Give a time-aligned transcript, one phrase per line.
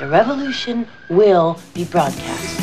[0.00, 2.58] The revolution will be broadcast.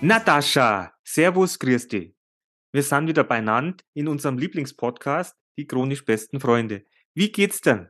[0.00, 2.14] Natascha, Servus, grüß dich.
[2.72, 6.84] Wir sind wieder beieinander in unserem Lieblingspodcast, die chronisch besten Freunde.
[7.12, 7.88] Wie geht's denn?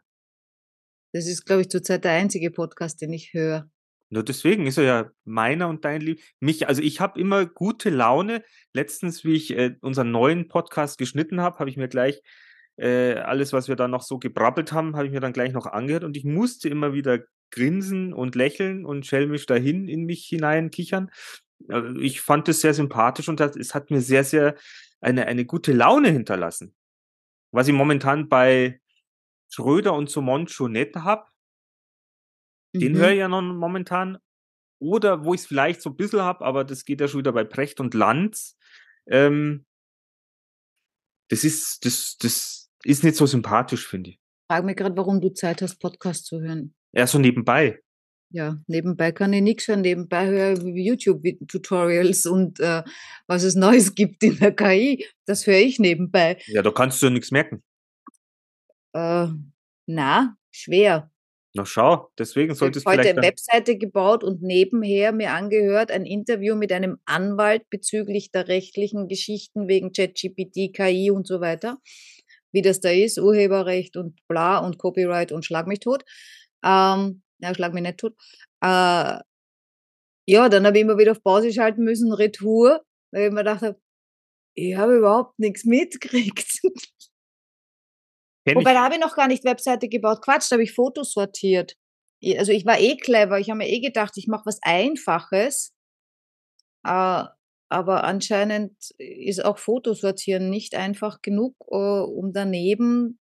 [1.16, 3.70] Das ist, glaube ich, zurzeit der einzige Podcast, den ich höre.
[4.10, 6.20] Nur deswegen ist er ja meiner und dein Lieb.
[6.40, 8.44] Mich, also ich habe immer gute Laune.
[8.74, 12.20] Letztens, wie ich äh, unseren neuen Podcast geschnitten habe, habe ich mir gleich
[12.76, 15.64] äh, alles, was wir da noch so gebrabbelt haben, habe ich mir dann gleich noch
[15.64, 20.70] angehört und ich musste immer wieder grinsen und lächeln und schelmisch dahin in mich hinein
[20.70, 21.10] kichern.
[21.66, 24.54] Also ich fand es sehr sympathisch und das, es hat mir sehr, sehr
[25.00, 26.74] eine, eine gute Laune hinterlassen.
[27.52, 28.80] Was ich momentan bei
[29.50, 31.26] Schröder und Somon schon nicht habe,
[32.74, 32.96] den Mhm.
[32.98, 34.18] höre ich ja noch momentan.
[34.78, 37.32] Oder wo ich es vielleicht so ein bisschen habe, aber das geht ja schon wieder
[37.32, 38.58] bei Precht und Lanz.
[39.08, 39.64] Ähm,
[41.30, 44.16] das ist, das, das ist nicht so sympathisch, finde ich.
[44.16, 46.74] Ich frage mich gerade, warum du Zeit hast, Podcast zu hören.
[46.92, 47.80] Eher so nebenbei.
[48.32, 49.80] Ja, nebenbei kann ich nichts hören.
[49.80, 52.82] Nebenbei höre ich YouTube-Tutorials und äh,
[53.26, 55.06] was es Neues gibt in der KI.
[55.26, 56.40] Das höre ich nebenbei.
[56.46, 57.62] Ja, da kannst du ja nichts merken.
[58.96, 59.28] Äh,
[59.86, 61.10] na, schwer.
[61.54, 65.32] Na schau, deswegen Ich solltest du habe heute vielleicht eine Webseite gebaut und nebenher mir
[65.32, 71.40] angehört ein Interview mit einem Anwalt bezüglich der rechtlichen Geschichten wegen ChatGPT, KI und so
[71.40, 71.78] weiter.
[72.52, 76.02] Wie das da ist, Urheberrecht und bla und Copyright und schlag mich tot.
[76.64, 78.14] Ähm, ja, schlag mich nicht tot.
[78.62, 79.18] Äh,
[80.28, 82.82] ja, dann habe ich immer wieder auf Pause schalten müssen, Retour,
[83.12, 83.78] weil ich mir gedacht habe,
[84.54, 86.60] ich habe überhaupt nichts mitgekriegt.
[88.46, 90.22] kenn Wobei, ich, da habe ich noch gar nicht Webseite gebaut.
[90.22, 91.74] Quatsch, da habe ich Fotos sortiert.
[92.38, 93.38] Also ich war eh clever.
[93.38, 95.72] Ich habe mir eh gedacht, ich mache was Einfaches.
[96.86, 97.24] Äh,
[97.68, 103.18] aber anscheinend ist auch Fotosortieren nicht einfach genug, äh, um daneben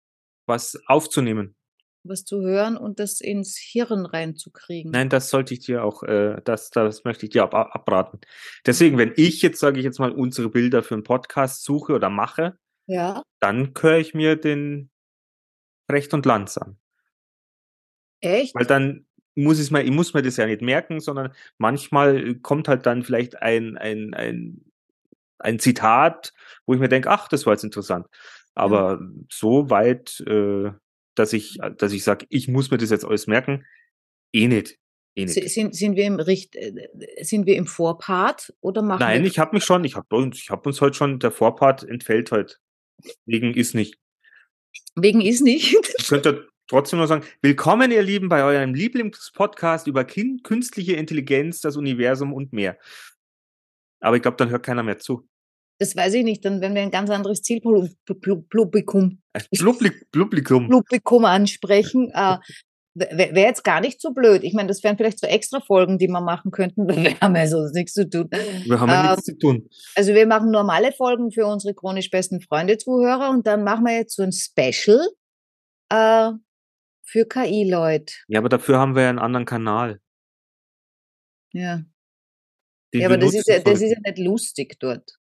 [0.47, 1.57] was aufzunehmen.
[2.05, 4.93] was zu hören und das ins Hirn reinzukriegen.
[4.93, 8.21] Nein, das sollte ich dir auch, äh, das, das möchte ich dir ab- abraten.
[8.65, 12.09] Deswegen, wenn ich jetzt, sage ich jetzt mal, unsere Bilder für einen Podcast suche oder
[12.09, 14.91] mache, Ja, dann höre ich mir den
[15.91, 16.77] Recht und Lanz an.
[18.21, 18.55] echt?
[18.55, 22.67] Weil dann muss ich mir, ich muss mir das ja nicht merken, sondern manchmal kommt
[22.67, 24.65] halt dann vielleicht ein, ein, ein,
[25.39, 26.33] ein Zitat,
[26.67, 28.07] wo ich mir denke, ach, das war jetzt interessant.
[28.55, 29.01] Aber
[29.31, 30.73] so weit, äh,
[31.15, 33.65] dass ich, dass ich sage, ich muss mir das jetzt alles merken,
[34.33, 34.79] eh nicht.
[35.15, 35.51] Eh nicht.
[35.51, 36.89] Sind, sind, wir im Richt, äh,
[37.23, 40.39] sind wir im Vorpart oder machen Nein, wir ich habe mich schon, ich habe uns,
[40.39, 42.57] ich habe uns heute schon, der Vorpart entfällt heute.
[43.27, 43.99] Wegen ist nicht.
[44.97, 45.77] Wegen ist nicht?
[45.99, 51.61] Ich könnte trotzdem nur sagen, willkommen, ihr Lieben, bei eurem Lieblingspodcast über kin künstliche Intelligenz,
[51.61, 52.79] das Universum und mehr.
[54.01, 55.29] Aber ich glaube, dann hört keiner mehr zu.
[55.81, 56.45] Das weiß ich nicht.
[56.45, 58.49] Dann werden wir ein ganz anderes Zielpublikum Publik
[60.11, 60.69] Publikum.
[60.69, 62.11] Publikum ansprechen.
[62.13, 62.39] Äh,
[62.99, 64.43] Wäre wär jetzt gar nicht so blöd.
[64.43, 66.89] Ich meine, das wären vielleicht so extra Folgen, die wir machen könnten.
[66.89, 68.29] Wir haben ja sonst nichts zu tun.
[68.31, 69.69] Wir haben ja Ähm, nichts zu tun.
[69.95, 74.17] Also wir machen normale Folgen für unsere chronisch besten Freunde-Zuhörer und dann machen wir jetzt
[74.17, 75.01] so ein Special
[75.91, 76.33] äh,
[77.05, 78.13] für KI-Leute.
[78.29, 80.01] Ja, aber dafür haben wir ja einen anderen Kanal.
[81.53, 81.83] Ja.
[82.93, 85.19] ja, aber das ist ja, das ist ja nicht lustig dort.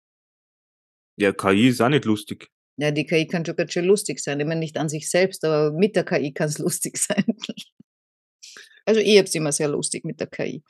[1.16, 2.50] Ja, KI ist auch nicht lustig.
[2.80, 4.38] Ja, die KI kann schon ganz schön lustig sein.
[4.38, 7.24] Ich meine, nicht an sich selbst, aber mit der KI kann es lustig sein.
[8.86, 10.62] Also ich habe es immer sehr lustig mit der KI.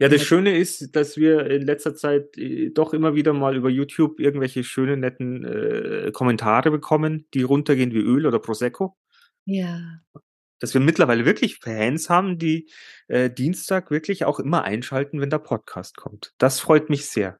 [0.00, 0.22] Ja, das.
[0.22, 4.62] Schöne ist, dass wir in letzter Zeit äh, doch immer wieder mal über YouTube irgendwelche
[4.64, 8.96] schönen, netten äh, Kommentare bekommen, die runtergehen wie Öl oder Prosecco.
[9.44, 10.00] Ja.
[10.60, 12.68] Dass wir mittlerweile wirklich Fans haben, die
[13.06, 16.32] äh, Dienstag wirklich auch immer einschalten, wenn der Podcast kommt.
[16.38, 17.38] Das freut mich sehr.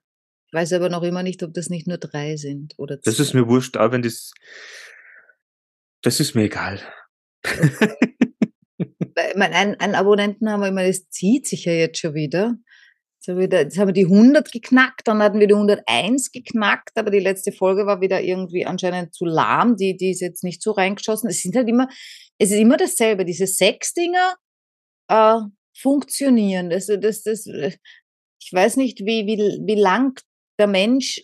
[0.49, 3.31] Ich weiß aber noch immer nicht, ob das nicht nur drei sind oder Das ist
[3.31, 3.41] zwei.
[3.41, 4.33] mir wurscht, aber wenn das.
[6.03, 6.81] Das ist mir egal.
[8.81, 12.57] Ich meine, einen, einen Abonnenten haben wir immer, das zieht sich ja jetzt schon wieder.
[13.17, 16.31] Jetzt haben, wir da, jetzt haben wir die 100 geknackt, dann hatten wir die 101
[16.31, 20.45] geknackt, aber die letzte Folge war wieder irgendwie anscheinend zu lahm, die, die ist jetzt
[20.45, 21.29] nicht so reingeschossen.
[21.29, 21.89] Es sind halt immer,
[22.39, 24.37] es ist immer dasselbe, diese Sechs-Dinger
[25.09, 25.41] äh,
[25.77, 26.71] funktionieren.
[26.71, 27.73] Das, das, das, äh,
[28.41, 29.37] ich weiß nicht, wie, wie,
[29.67, 30.19] wie lang
[30.59, 31.23] der Mensch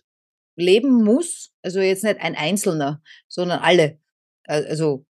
[0.56, 3.98] leben muss, also jetzt nicht ein Einzelner, sondern alle.
[4.44, 5.04] Äh, Also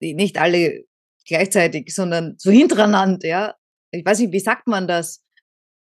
[0.00, 0.84] nicht alle
[1.26, 3.54] gleichzeitig, sondern so hintereinander, ja.
[3.90, 5.22] Ich weiß nicht, wie sagt man das?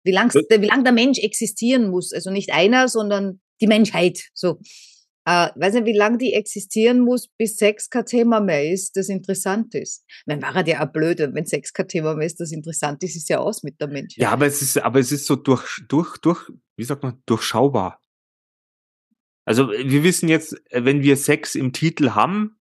[0.04, 0.60] Wie lang, Ja.
[0.60, 2.12] wie lang der Mensch existieren muss.
[2.12, 4.28] Also nicht einer, sondern die Menschheit.
[4.34, 4.60] So.
[5.24, 9.08] Äh, weiß nicht, wie lange die existieren muss, bis Sex kein Thema mehr ist, das
[9.08, 10.04] interessant ist.
[10.26, 13.28] Man war ja auch blöd, wenn Sex kein Thema mehr ist, das interessant ist, ist
[13.28, 14.22] ja aus mit der Menschheit.
[14.22, 18.00] Ja, aber es ist, aber es ist so durch, durch, durch, wie sagt man, durchschaubar.
[19.44, 22.60] Also wir wissen jetzt, wenn wir Sex im Titel haben,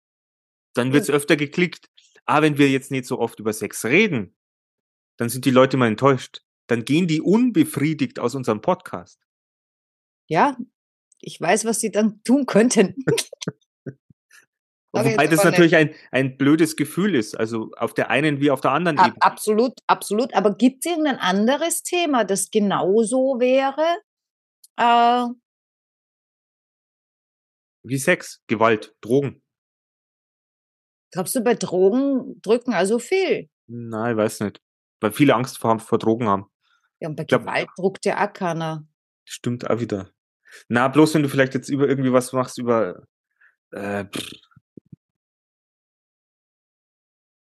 [0.74, 1.90] dann wird es öfter geklickt.
[2.24, 4.36] Aber wenn wir jetzt nicht so oft über Sex reden,
[5.16, 6.44] dann sind die Leute mal enttäuscht.
[6.68, 9.18] Dann gehen die unbefriedigt aus unserem Podcast.
[10.28, 10.56] Ja,
[11.20, 12.94] ich weiß, was sie dann tun könnten.
[14.92, 17.38] Wobei das natürlich ein, ein blödes Gefühl ist.
[17.38, 19.20] Also auf der einen wie auf der anderen Ebene.
[19.20, 20.34] absolut, absolut.
[20.34, 23.98] Aber gibt es irgendein anderes Thema, das genauso wäre?
[24.76, 25.26] Äh,
[27.84, 29.42] Wie Sex, Gewalt, Drogen.
[31.12, 33.50] glaubst du, bei Drogen drücken also viel?
[33.66, 34.60] Nein, ich weiß nicht.
[35.00, 36.46] Weil viele Angst vor, vor Drogen haben.
[37.00, 38.86] Ja, und bei glaub- Gewalt druckt ja auch keiner.
[39.24, 40.10] Stimmt auch wieder.
[40.68, 43.02] Na, bloß wenn du vielleicht jetzt über irgendwie was machst, über
[43.72, 44.04] äh,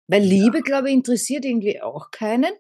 [0.10, 2.54] Weil Liebe, glaube ich, interessiert irgendwie auch keinen.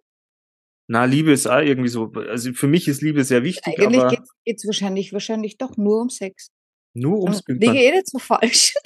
[0.87, 4.57] na, Liebe ist auch irgendwie so, also für mich ist Liebe sehr wichtig, Eigentlich geht
[4.57, 6.49] es wahrscheinlich, wahrscheinlich doch nur um Sex.
[6.93, 7.61] nur ums Bild.
[7.61, 8.73] liege ich eh nicht so falsch.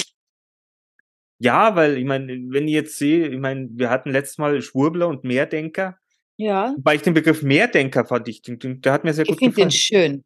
[1.44, 5.08] Ja, weil ich meine, wenn ich jetzt sehe, ich meine, wir hatten letztes Mal Schwurbler
[5.08, 5.98] und Mehrdenker,
[6.38, 9.56] Ja, wobei ich den Begriff Mehrdenker fand ich, der hat mir sehr ich gut finde
[9.56, 9.72] den gefallen.
[9.72, 10.24] schön.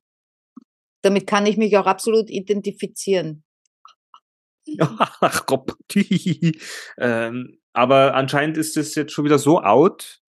[1.06, 3.44] Damit kann ich mich auch absolut identifizieren.
[4.80, 5.78] Ach Gott.
[6.98, 10.24] ähm, aber anscheinend ist es jetzt schon wieder so out,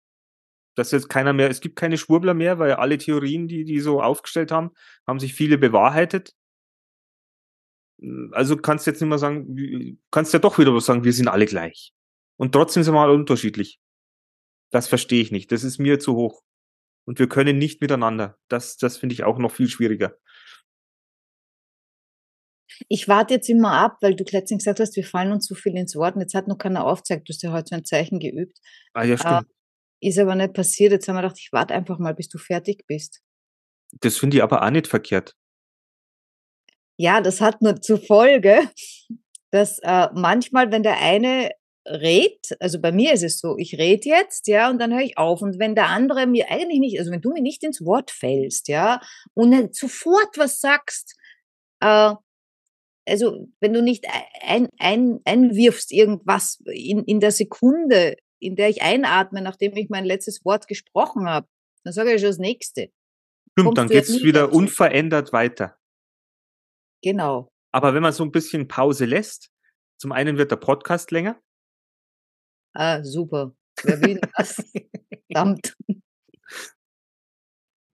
[0.76, 4.02] dass jetzt keiner mehr, es gibt keine Schwurbler mehr, weil alle Theorien, die die so
[4.02, 4.72] aufgestellt haben,
[5.08, 6.36] haben sich viele bewahrheitet.
[8.34, 11.30] Also kannst du jetzt nicht mehr sagen, kannst ja doch wieder was sagen, wir sind
[11.30, 11.94] alle gleich.
[12.36, 13.80] Und trotzdem sind wir alle unterschiedlich.
[14.72, 15.54] Das verstehe ich nicht.
[15.54, 16.44] Das ist mir zu hoch.
[17.06, 18.38] Und wir können nicht miteinander.
[18.50, 20.18] Das, das finde ich auch noch viel schwieriger.
[22.88, 25.76] Ich warte jetzt immer ab, weil du letztens gesagt hast, wir fallen uns so viel
[25.76, 27.28] ins Wort und jetzt hat noch keiner aufgezeigt.
[27.28, 28.58] Du hast ja heute so ein Zeichen geübt.
[28.94, 29.48] Ah ja, stimmt.
[30.02, 30.92] Ist aber nicht passiert.
[30.92, 33.22] Jetzt haben wir gedacht, ich warte einfach mal, bis du fertig bist.
[34.02, 35.36] Das finde ich aber auch nicht verkehrt.
[36.98, 38.70] Ja, das hat nur zur Folge,
[39.52, 41.52] dass äh, manchmal, wenn der eine
[41.88, 45.18] redet, also bei mir ist es so, ich rede jetzt, ja, und dann höre ich
[45.18, 45.42] auf.
[45.42, 48.68] Und wenn der andere mir eigentlich nicht, also wenn du mir nicht ins Wort fällst,
[48.68, 49.02] ja,
[49.34, 51.16] und sofort was sagst,
[51.82, 52.14] äh,
[53.08, 54.06] also wenn du nicht
[54.42, 60.06] ein, ein, einwirfst irgendwas in, in der Sekunde, in der ich einatme, nachdem ich mein
[60.06, 61.48] letztes Wort gesprochen habe,
[61.84, 62.92] dann sage ich schon das nächste.
[63.52, 64.58] Stimmt, dann geht's wieder dazu.
[64.58, 65.78] unverändert weiter.
[67.02, 67.50] Genau.
[67.72, 69.50] Aber wenn man so ein bisschen Pause lässt,
[69.98, 71.40] zum einen wird der Podcast länger.
[72.74, 73.56] Ah, super.
[73.84, 74.64] Wer will das?
[75.32, 75.76] Verdammt.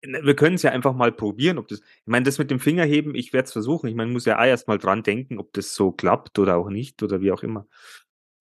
[0.02, 1.80] Wir können es ja einfach mal probieren, ob das.
[1.80, 3.88] Ich meine, das mit dem Fingerheben, ich werde es versuchen.
[3.88, 6.70] Ich meine, muss ja auch erst mal dran denken, ob das so klappt oder auch
[6.70, 7.66] nicht oder wie auch immer.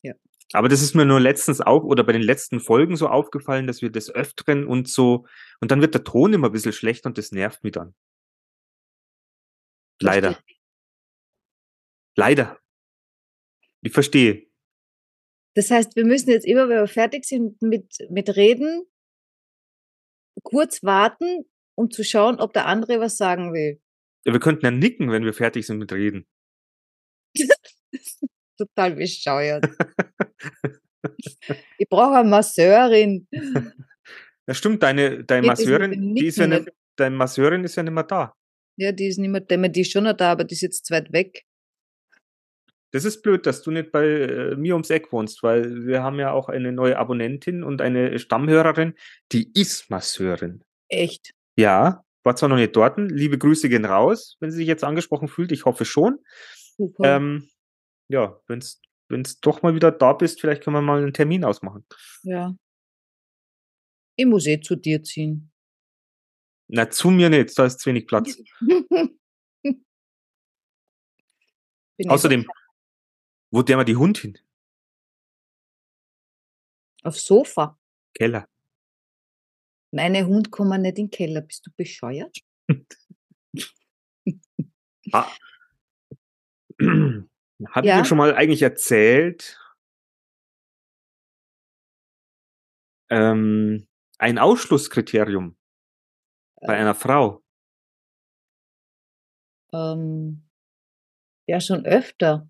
[0.04, 0.14] Ja.
[0.54, 3.82] Aber das ist mir nur letztens auch oder bei den letzten Folgen so aufgefallen, dass
[3.82, 5.26] wir das öfteren und so.
[5.60, 7.96] Und dann wird der Ton immer ein bisschen schlecht und das nervt mich dann.
[10.00, 10.34] Leider.
[10.34, 10.56] Verstehe.
[12.16, 12.60] Leider.
[13.82, 14.48] Ich verstehe.
[15.56, 18.86] Das heißt, wir müssen jetzt immer, wenn wir fertig sind mit, mit Reden,
[20.44, 21.46] kurz warten,
[21.76, 23.80] um zu schauen, ob der andere was sagen will.
[24.26, 26.26] Ja, wir könnten ja nicken, wenn wir fertig sind mit Reden.
[28.58, 29.66] Total bescheuert.
[31.78, 33.28] ich brauche eine Masseurin.
[34.48, 37.94] Ja, stimmt, deine, deine mit Masseurin, die ist ja nicht, deine Masseurin ist ja nicht
[37.94, 38.34] mehr da.
[38.78, 40.90] Ja, die ist nicht mehr, die die ist schon noch da, aber die ist jetzt
[40.92, 41.44] weit weg.
[42.92, 46.20] Das ist blöd, dass du nicht bei äh, mir ums Eck wohnst, weil wir haben
[46.20, 48.94] ja auch eine neue Abonnentin und eine Stammhörerin,
[49.32, 50.64] die ist Masseurin.
[50.88, 51.34] Echt.
[51.58, 52.98] Ja, war zwar noch nicht dort.
[52.98, 55.52] Liebe Grüße gehen raus, wenn sie sich jetzt angesprochen fühlt.
[55.52, 56.20] Ich hoffe schon.
[56.78, 57.16] Super.
[57.16, 57.50] Ähm,
[58.10, 61.86] ja, wenn es doch mal wieder da bist, vielleicht können wir mal einen Termin ausmachen.
[62.24, 62.56] ja.
[64.20, 65.52] Ich muss eh zu dir ziehen.
[66.68, 68.36] Na, zu mir nicht, da ist zu wenig Platz.
[72.08, 72.48] Außerdem,
[73.52, 74.38] wo der mal die Hund hin?
[77.04, 77.78] Aufs Sofa.
[78.14, 78.48] Keller.
[79.92, 81.42] Meine Hund kommen nicht in den Keller.
[81.42, 82.38] Bist du bescheuert?
[85.14, 85.28] Ah.
[87.60, 87.98] Ich Ja.
[87.98, 89.60] dir schon mal eigentlich erzählt,
[93.10, 93.88] ähm,
[94.20, 95.58] ein Ausschlusskriterium
[96.62, 96.78] bei Äh.
[96.82, 97.42] einer Frau.
[99.74, 100.44] Ähm,
[101.48, 102.48] ja, schon öfter.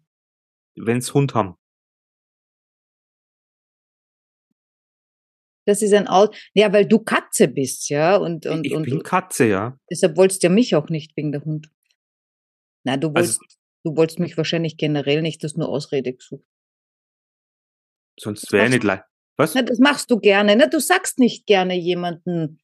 [0.77, 1.55] Wenn's Hund haben.
[5.65, 6.29] Das ist ein Aus.
[6.53, 8.15] Ja, weil du Katze bist, ja.
[8.15, 9.77] Und, und, ich und bin Katze, ja.
[9.91, 11.69] deshalb wolltest du ja mich auch nicht wegen der Hund.
[12.86, 16.43] Nein, du Also- wolltest, Du wolltest mich wahrscheinlich generell nicht, das nur Ausrede gesucht.
[18.19, 19.03] Sonst wäre machst nicht leicht.
[19.38, 19.53] Was?
[19.53, 20.57] Na, das machst du gerne.
[20.57, 20.67] Ne?
[20.67, 22.60] Du sagst nicht gerne jemanden,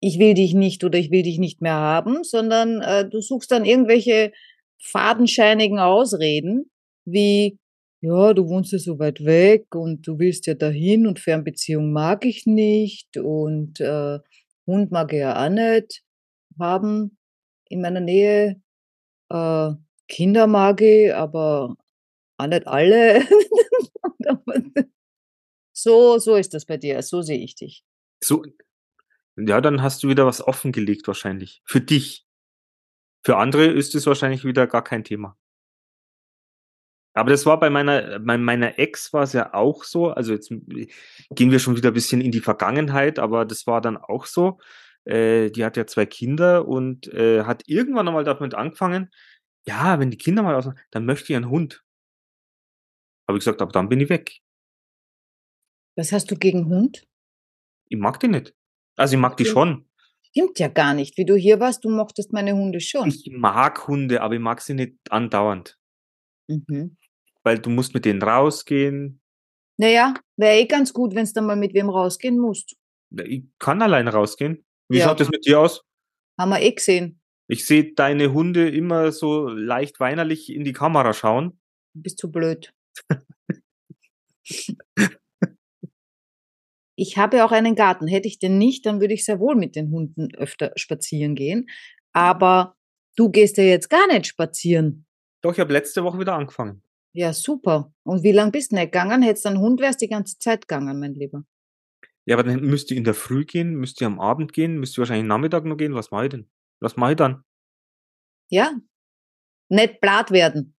[0.00, 3.50] ich will dich nicht oder ich will dich nicht mehr haben, sondern äh, du suchst
[3.50, 4.32] dann irgendwelche
[4.80, 6.70] fadenscheinigen Ausreden,
[7.12, 7.58] wie,
[8.00, 12.24] ja, du wohnst ja so weit weg und du willst ja dahin und Fernbeziehung mag
[12.24, 14.18] ich nicht und äh,
[14.66, 16.02] Hund mag ich ja auch nicht
[16.58, 17.16] haben
[17.68, 18.60] in meiner Nähe.
[19.30, 19.70] Äh,
[20.08, 21.76] Kinder mag ich, aber
[22.38, 23.26] auch nicht alle.
[25.72, 27.84] so, so ist das bei dir, so sehe ich dich.
[28.22, 28.44] So,
[29.36, 31.62] ja, dann hast du wieder was offengelegt wahrscheinlich.
[31.64, 32.24] Für dich.
[33.24, 35.36] Für andere ist es wahrscheinlich wieder gar kein Thema.
[37.14, 40.10] Aber das war bei meiner, bei meiner Ex war es ja auch so.
[40.10, 43.96] Also jetzt gehen wir schon wieder ein bisschen in die Vergangenheit, aber das war dann
[43.96, 44.58] auch so.
[45.04, 49.10] Äh, die hat ja zwei Kinder und äh, hat irgendwann einmal damit angefangen,
[49.66, 51.84] ja, wenn die Kinder mal aus, dann möchte ich einen Hund.
[53.28, 54.40] Habe ich gesagt, aber dann bin ich weg.
[55.96, 57.06] Was hast du gegen Hund?
[57.88, 58.54] Ich mag die nicht.
[58.96, 59.88] Also ich mag die schon.
[60.22, 61.16] Stimmt ja gar nicht.
[61.16, 63.08] Wie du hier warst, du mochtest meine Hunde schon.
[63.08, 65.78] Ich mag Hunde, aber ich mag sie nicht andauernd.
[66.48, 66.96] Mhm.
[67.44, 69.20] Weil du musst mit denen rausgehen.
[69.78, 72.76] Naja, wäre eh ganz gut, wenn du dann mal mit wem rausgehen musst.
[73.24, 74.64] Ich kann alleine rausgehen.
[74.88, 75.04] Wie Ja.
[75.06, 75.82] schaut das mit dir aus?
[76.38, 77.20] Haben wir eh gesehen.
[77.48, 81.60] Ich sehe deine Hunde immer so leicht weinerlich in die Kamera schauen.
[81.94, 82.72] Du bist zu blöd.
[86.96, 88.06] ich habe auch einen Garten.
[88.06, 91.66] Hätte ich den nicht, dann würde ich sehr wohl mit den Hunden öfter spazieren gehen.
[92.12, 92.76] Aber
[93.16, 95.06] du gehst ja jetzt gar nicht spazieren.
[95.42, 96.82] Doch, ich habe letzte Woche wieder angefangen.
[97.12, 97.92] Ja, super.
[98.04, 99.22] Und wie lang bist du nicht gegangen?
[99.22, 101.44] Hättest du einen Hund, wärst die ganze Zeit gegangen, mein Lieber.
[102.26, 104.96] Ja, aber dann müsst ihr in der Früh gehen, müsst ihr am Abend gehen, müsst
[104.96, 105.94] ihr wahrscheinlich am Nachmittag noch gehen.
[105.94, 106.50] Was mache ich denn?
[106.80, 107.42] Was mache ich dann?
[108.50, 108.72] Ja?
[109.70, 110.76] Nicht blatt werden.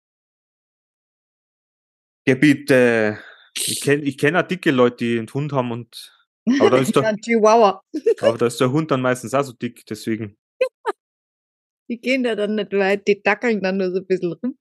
[2.27, 3.19] Ja, bitte.
[3.57, 6.15] Ich kenne ich kenn auch dicke Leute, die einen Hund haben und
[6.59, 7.03] aber da ist der,
[8.21, 10.37] aber da ist der Hund dann meistens auch so dick, deswegen.
[11.89, 14.57] Die gehen ja dann nicht weit, die dackeln dann nur so ein bisschen rum.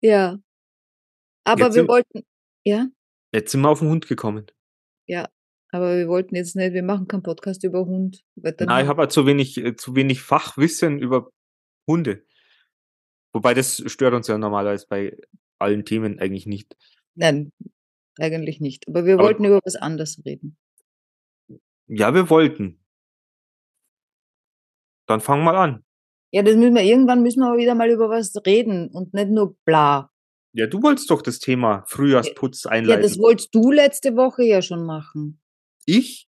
[0.00, 0.38] Ja.
[1.44, 2.22] Aber Jetzt wir sind- wollten,
[2.64, 2.86] ja,
[3.32, 4.46] Jetzt sind wir auf den Hund gekommen.
[5.72, 8.24] aber wir wollten jetzt nicht, wir machen keinen Podcast über Hund.
[8.36, 11.30] Nein, ich habe halt zu wenig, äh, zu wenig Fachwissen über
[11.86, 12.24] Hunde.
[13.34, 15.16] Wobei das stört uns ja normalerweise bei
[15.58, 16.76] allen Themen eigentlich nicht.
[17.14, 17.52] Nein,
[18.18, 18.88] eigentlich nicht.
[18.88, 20.56] Aber wir Aber- wollten über was anderes reden.
[21.88, 22.80] Ja, wir wollten.
[25.06, 25.84] Dann fang mal an.
[26.32, 29.56] Ja, das müssen wir, irgendwann müssen wir wieder mal über was reden und nicht nur
[29.64, 30.10] bla.
[30.52, 33.02] Ja, du wolltest doch das Thema Frühjahrsputz Ja, einleiten.
[33.02, 35.40] das wolltest du letzte Woche ja schon machen.
[35.84, 36.26] ich?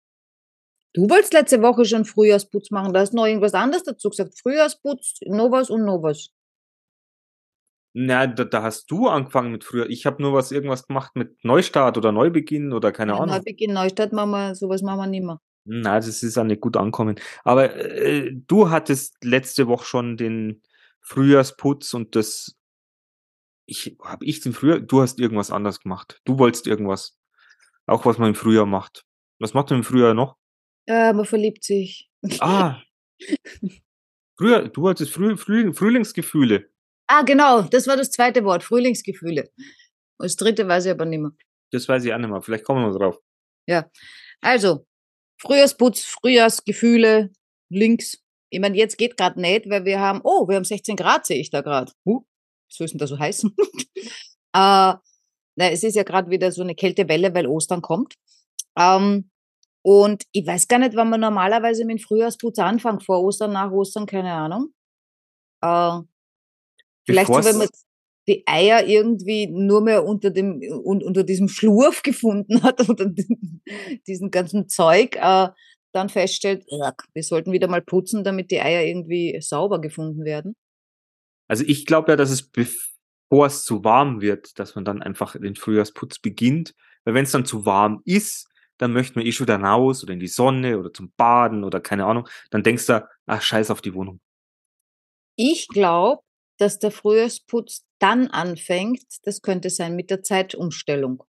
[0.93, 2.91] Du wolltest letzte Woche schon Frühjahrsputz machen.
[2.93, 4.39] Da hast noch irgendwas anderes dazu gesagt.
[4.41, 6.29] Frühjahrsputz, noch was und noch was.
[7.93, 9.89] Na, da, da hast du angefangen mit früher.
[9.89, 13.35] Ich habe nur was irgendwas gemacht mit Neustart oder Neubeginn oder keine Ja, Ahnung.
[13.35, 15.39] Neubeginn, Neustadt machen wir, sowas machen wir nicht mehr.
[15.69, 17.19] Na, das ist auch nicht gut ankommen.
[17.43, 20.61] Aber äh, du hattest letzte Woche schon den
[21.01, 22.55] Frühjahrsputz und das.
[23.65, 24.79] Ich habe ich den Frühjahr.
[24.79, 26.21] Du hast irgendwas anders gemacht.
[26.23, 27.17] Du wolltest irgendwas.
[27.85, 29.05] Auch was man im Frühjahr macht.
[29.39, 30.37] Was macht man im Frühjahr noch?
[30.87, 32.09] Ja, man verliebt sich.
[32.39, 32.81] Ah.
[34.37, 36.69] Früher, du wolltest Früh, Früh, Frühlingsgefühle.
[37.07, 39.49] Ah, genau, das war das zweite Wort, Frühlingsgefühle.
[40.17, 41.31] Und das dritte weiß ich aber nicht mehr.
[41.71, 42.41] Das weiß ich auch nicht mehr.
[42.41, 43.17] Vielleicht kommen wir drauf.
[44.41, 44.85] Also,
[45.39, 47.31] Frühjahrsputz, Frühjahrsgefühle,
[47.69, 48.23] links.
[48.49, 51.39] Ich meine, jetzt geht gerade nicht, weil wir haben, oh, wir haben 16 Grad, sehe
[51.39, 51.91] ich da gerade.
[52.05, 52.21] Huh,
[52.69, 53.55] was soll es denn da so heißen?
[53.97, 54.93] äh,
[55.59, 58.15] na, es ist ja gerade wieder so eine Kältewelle, weil Ostern kommt.
[58.77, 59.29] Ähm,
[59.83, 63.05] und ich weiß gar nicht, wann man normalerweise mit dem Frühjahrsputz anfängt.
[63.05, 64.73] Vor Ostern, nach Ostern, keine Ahnung.
[65.61, 66.01] Äh,
[67.05, 67.69] vielleicht so, wenn man
[68.27, 73.11] die Eier irgendwie nur mehr unter dem un, unter diesem Schlurf gefunden hat oder
[74.07, 75.49] diesen ganzen Zeug, äh,
[75.93, 80.55] dann feststellt, "Ugh, wir sollten wieder mal putzen, damit die Eier irgendwie sauber gefunden werden.
[81.47, 85.35] Also ich glaube ja, dass es bevor es zu warm wird, dass man dann einfach
[85.39, 86.75] den Frühjahrsputz beginnt.
[87.05, 90.13] Weil wenn es dann zu warm ist, dann möchte man eh schon wieder raus oder
[90.13, 92.27] in die Sonne oder zum Baden oder keine Ahnung.
[92.51, 94.19] Dann denkst du, ach scheiß auf die Wohnung.
[95.35, 96.21] Ich glaube,
[96.57, 101.23] dass der Frühjahrsputz dann anfängt, das könnte sein mit der Zeitumstellung.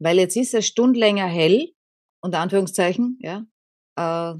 [0.00, 1.72] Weil jetzt ist es Stund länger hell,
[2.20, 3.44] unter Anführungszeichen, ja.
[3.96, 4.38] Äh,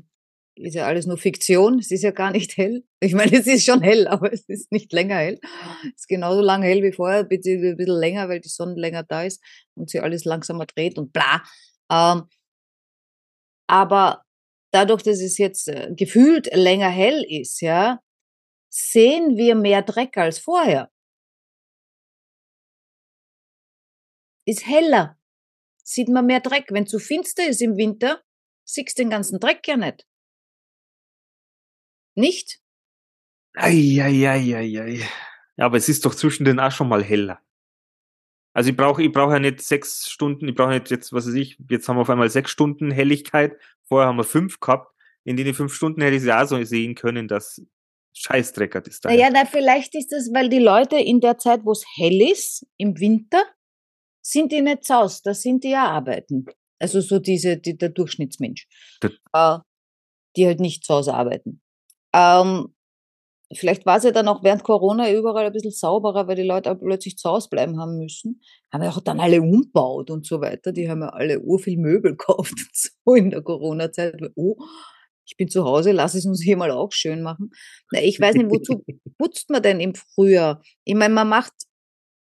[0.54, 2.84] ist ja alles nur Fiktion, es ist ja gar nicht hell.
[3.00, 5.38] Ich meine, es ist schon hell, aber es ist nicht länger hell.
[5.84, 9.22] Es ist genauso lang hell wie vorher, ein bisschen länger, weil die Sonne länger da
[9.22, 9.42] ist
[9.74, 11.42] und sich alles langsamer dreht und bla.
[11.90, 12.24] Ähm,
[13.68, 14.22] aber
[14.72, 18.00] dadurch, dass es jetzt äh, gefühlt länger hell ist, ja,
[18.72, 20.90] sehen wir mehr Dreck als vorher.
[24.46, 25.18] Ist heller,
[25.84, 26.66] sieht man mehr Dreck.
[26.70, 28.22] Wenn zu finster ist im Winter,
[28.64, 30.06] siehst du den ganzen Dreck ja nicht.
[32.14, 32.60] Nicht?
[33.54, 35.06] Eieieiei.
[35.56, 37.40] Ja, aber es ist doch zwischendrin auch schon mal heller.
[38.54, 41.34] Also ich brauche ich brauche ja nicht sechs Stunden, ich brauche nicht jetzt, was weiß
[41.34, 44.94] ich, jetzt haben wir auf einmal sechs Stunden Helligkeit, vorher haben wir fünf gehabt.
[45.24, 47.62] In den fünf Stunden hätte ich es ja auch so sehen können, dass
[48.14, 49.10] Scheißdreckert ist da.
[49.10, 52.66] Naja, na, vielleicht ist das, weil die Leute in der Zeit, wo es hell ist,
[52.76, 53.42] im Winter,
[54.22, 56.46] sind die nicht zu Hause, da sind die ja arbeiten.
[56.78, 58.66] Also so diese, die, der Durchschnittsmensch,
[59.32, 59.58] äh,
[60.36, 61.60] die halt nicht zu Hause arbeiten.
[62.12, 62.74] Ähm,
[63.54, 66.70] vielleicht war es ja dann auch während Corona überall ein bisschen sauberer, weil die Leute
[66.70, 68.40] auch plötzlich zu Hause bleiben haben müssen.
[68.72, 70.72] Haben ja auch dann alle umbaut und so weiter.
[70.72, 74.20] Die haben ja alle urviel Möbel gekauft und so in der Corona-Zeit.
[74.34, 74.56] Oh,
[75.24, 77.50] ich bin zu Hause, lass es uns hier mal auch schön machen.
[77.92, 78.84] Na, ich weiß nicht, wozu
[79.18, 80.62] putzt man denn im Frühjahr?
[80.84, 81.52] Ich meine, man macht,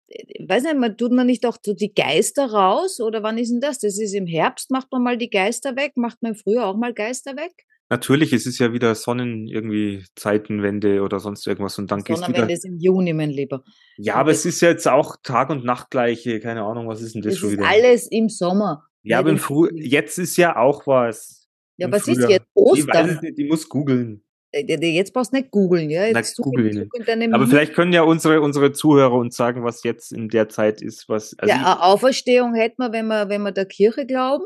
[0.08, 3.50] ich weiß nicht, man tut man nicht auch so die Geister raus oder wann ist
[3.50, 3.80] denn das?
[3.80, 6.78] Das ist im Herbst, macht man mal die Geister weg, macht man im Frühjahr auch
[6.78, 7.52] mal Geister weg?
[7.90, 12.28] Natürlich, es ist ja wieder Sonnen irgendwie Zeitenwende oder sonst irgendwas und dann geht's wieder.
[12.28, 13.64] Sonnenwende ist im Juni, mein Lieber.
[13.98, 17.14] Ja, aber es ist ja jetzt auch Tag und Nacht gleiche, keine Ahnung, was ist
[17.16, 17.68] denn das, Das schon ist wieder?
[17.70, 18.84] alles im Sommer.
[19.04, 21.43] ja, aber im Früh jetzt ist ja auch was.
[21.78, 22.32] Ja, was ist Frühjahr.
[22.32, 22.46] jetzt?
[22.48, 23.20] Es Ostern.
[23.22, 24.24] nicht, ich muss googeln.
[24.52, 26.02] Äh, Jetzt brauchst du nicht googeln, ja?
[26.12, 30.14] Na, Jetzt in deinem Aber vielleicht können ja unsere, unsere Zuhörer uns sagen, was jetzt
[30.14, 31.38] in der Zeit ist, was.
[31.40, 34.46] Also ja, eine Auferstehung hätten wir, wenn wir, wenn wir der Kirche glauben.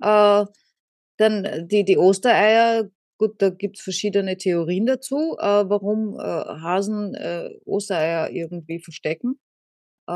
[0.00, 0.44] Äh,
[1.16, 7.14] dann äh, die, die Ostereier, gut, da gibt's verschiedene Theorien dazu, äh, warum äh, Hasen
[7.14, 9.40] äh, Ostereier irgendwie verstecken.
[10.06, 10.12] Äh,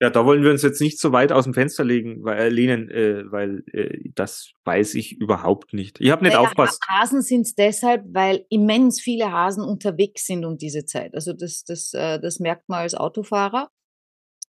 [0.00, 2.48] Ja, da wollen wir uns jetzt nicht so weit aus dem Fenster legen, weil, äh,
[2.48, 6.00] lehnen, äh, weil äh, das weiß ich überhaupt nicht.
[6.00, 6.80] Ich habe nicht aufpasst.
[6.88, 11.14] Ha- Hasen sind's deshalb, weil immens viele Hasen unterwegs sind um diese Zeit.
[11.14, 13.70] Also das, das, äh, das merkt man als Autofahrer.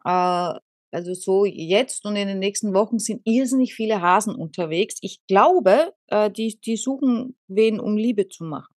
[0.05, 0.53] Äh,
[0.91, 4.95] also so jetzt und in den nächsten Wochen sind irrsinnig viele Hasen unterwegs.
[5.01, 5.93] Ich glaube,
[6.35, 8.73] die, die suchen wen, um Liebe zu machen.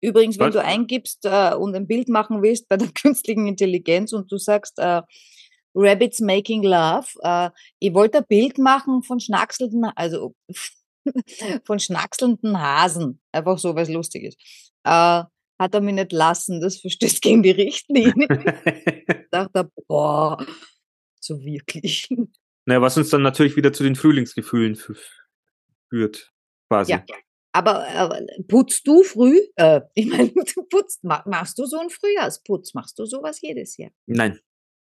[0.00, 0.54] Übrigens, wenn Was?
[0.54, 4.78] du eingibst äh, und ein Bild machen willst bei der künstlichen Intelligenz und du sagst
[4.78, 5.02] äh,
[5.74, 10.34] Rabbits making love, äh, ich wollte ein Bild machen von schnackselnden, also
[11.64, 14.38] von schnackselnden Hasen, einfach so, weil es lustig ist.
[14.84, 15.24] Äh,
[15.60, 18.28] hat er mich nicht lassen, das verstößt gegen die Richtlinie.
[19.08, 20.42] Ich dachte, boah,
[21.20, 22.08] so wirklich.
[22.64, 24.96] naja, was uns dann natürlich wieder zu den Frühlingsgefühlen fü-
[25.90, 26.32] führt,
[26.70, 26.92] quasi.
[26.92, 27.04] Ja.
[27.52, 29.40] Aber äh, putzt du früh?
[29.56, 32.74] Äh, ich meine, du putzt, ma machst du so einen Frühjahrsputz?
[32.74, 33.90] Machst du sowas jedes Jahr?
[34.06, 34.38] Nein.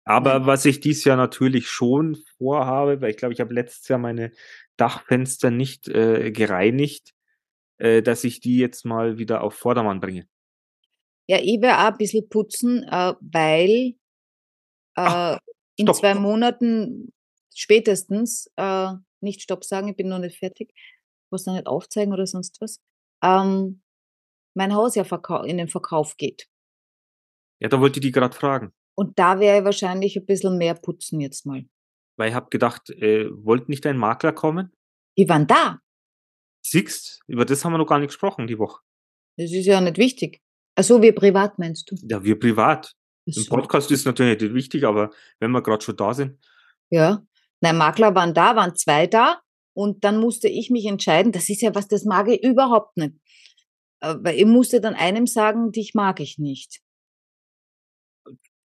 [0.05, 0.47] Aber Nein.
[0.47, 4.31] was ich dies Jahr natürlich schon vorhabe, weil ich glaube, ich habe letztes Jahr meine
[4.77, 7.13] Dachfenster nicht äh, gereinigt,
[7.77, 10.27] äh, dass ich die jetzt mal wieder auf Vordermann bringe.
[11.27, 13.95] Ja, ich werde auch ein bisschen putzen, äh, weil äh,
[14.95, 15.39] Ach,
[15.75, 15.97] in stopp.
[15.97, 17.13] zwei Monaten
[17.53, 18.49] spätestens,
[19.21, 20.73] nicht Stopp sagen, ich bin noch nicht fertig,
[21.31, 22.79] muss da nicht aufzeigen oder sonst was,
[23.23, 23.81] ähm,
[24.55, 25.03] mein Haus ja
[25.43, 26.47] in den Verkauf geht.
[27.61, 28.73] Ja, da wollte ich die gerade fragen.
[28.95, 31.65] Und da werde ich wahrscheinlich ein bisschen mehr putzen jetzt mal.
[32.17, 34.73] Weil ich habe gedacht, äh, wollte nicht ein Makler kommen?
[35.17, 35.79] Die waren da.
[36.65, 38.81] Siehst, über das haben wir noch gar nicht gesprochen die Woche.
[39.37, 40.41] Das ist ja nicht wichtig.
[40.75, 41.95] Ach so, wie privat meinst du?
[42.01, 42.93] Ja, wir privat.
[43.21, 43.49] Ach Im so.
[43.49, 46.37] Podcast ist natürlich nicht wichtig, aber wenn wir gerade schon da sind.
[46.89, 47.23] Ja.
[47.61, 49.41] Nein, Makler waren da, waren zwei da
[49.79, 51.31] und dann musste ich mich entscheiden.
[51.31, 53.15] Das ist ja was, das mag ich überhaupt nicht.
[54.01, 56.81] Äh, Weil ich musste dann einem sagen, dich mag ich nicht.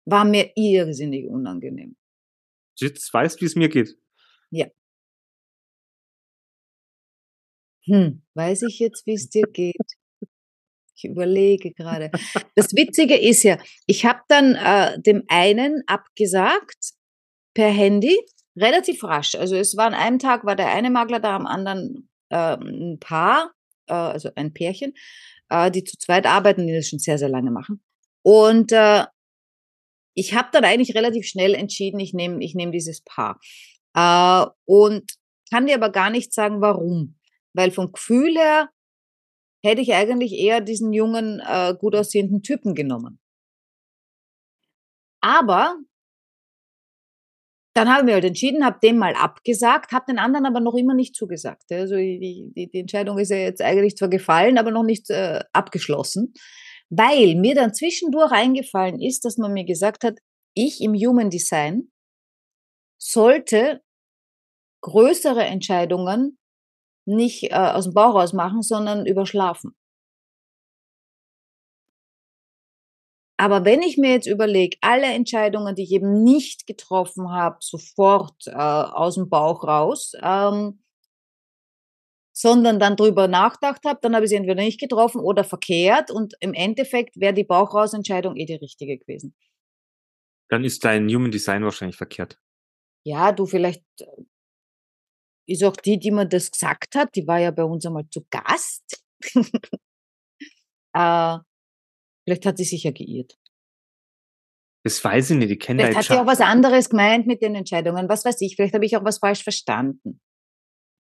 [0.06, 1.96] War mir irrsinnig unangenehm.
[2.78, 3.98] Jetzt weißt, wie es mir geht.
[7.86, 9.98] Hm, weiß ich jetzt, wie es dir geht?
[10.96, 12.12] Ich überlege gerade.
[12.56, 16.94] Das Witzige ist ja, ich habe dann äh, dem einen abgesagt
[17.56, 18.16] per Handy,
[18.56, 19.36] relativ rasch.
[19.36, 23.00] Also es war an einem Tag, war der eine Makler da, am anderen äh, ein
[23.00, 23.52] Paar,
[23.88, 24.94] äh, also ein Pärchen,
[25.50, 27.84] äh, die zu zweit arbeiten, die das schon sehr, sehr lange machen.
[28.24, 29.06] Und äh,
[30.14, 33.40] ich habe dann eigentlich relativ schnell entschieden, ich nehme ich nehm dieses Paar.
[33.96, 35.12] Äh, und
[35.52, 37.18] kann dir aber gar nicht sagen, warum.
[37.54, 38.70] Weil vom Gefühl her
[39.64, 43.20] hätte ich eigentlich eher diesen jungen, äh, gut aussehenden Typen genommen.
[45.22, 45.78] Aber
[47.80, 50.76] dann habe ich mich halt entschieden, habe dem mal abgesagt, habe den anderen aber noch
[50.76, 51.72] immer nicht zugesagt.
[51.72, 55.40] Also die, die, die Entscheidung ist ja jetzt eigentlich zwar gefallen, aber noch nicht äh,
[55.54, 56.34] abgeschlossen,
[56.90, 60.20] weil mir dann zwischendurch eingefallen ist, dass man mir gesagt hat,
[60.56, 61.90] ich im Human Design
[63.02, 63.82] sollte
[64.82, 66.38] größere Entscheidungen
[67.06, 69.74] nicht äh, aus dem Bauch raus machen, sondern überschlafen.
[73.40, 78.48] Aber wenn ich mir jetzt überlege, alle Entscheidungen, die ich eben nicht getroffen habe, sofort
[78.48, 80.84] äh, aus dem Bauch raus, ähm,
[82.34, 86.34] sondern dann drüber nachgedacht habe, dann habe ich sie entweder nicht getroffen oder verkehrt und
[86.42, 89.34] im Endeffekt wäre die Bauchrausentscheidung eh die richtige gewesen.
[90.50, 92.38] Dann ist dein Human Design wahrscheinlich verkehrt.
[93.06, 94.06] Ja, du vielleicht äh,
[95.48, 98.26] ist auch die, die mir das gesagt hat, die war ja bei uns einmal zu
[98.30, 99.02] Gast.
[100.94, 101.38] äh,
[102.30, 103.38] vielleicht hat sie sich ja geirrt.
[104.84, 107.56] Das weiß ich nicht, ich kenne Vielleicht hat sie auch was anderes gemeint mit den
[107.56, 108.08] Entscheidungen.
[108.08, 110.22] Was weiß ich, vielleicht habe ich auch was falsch verstanden.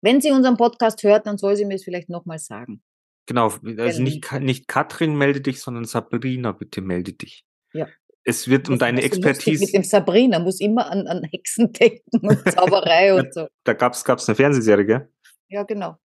[0.02, 2.82] Wenn sie unseren Podcast hört, dann soll sie mir es vielleicht nochmal sagen.
[3.26, 7.44] Genau, also nicht, Ka- nicht Katrin melde dich, sondern Sabrina, bitte melde dich.
[7.74, 7.86] Ja.
[8.24, 9.64] Es wird um Das deine Expertise.
[9.64, 13.46] Mit dem Sabrina muss immer an, an Hexen denken und Zauberei und so.
[13.64, 15.12] Da gab's gab's eine Fernsehserie, gell?
[15.48, 15.96] Ja, genau.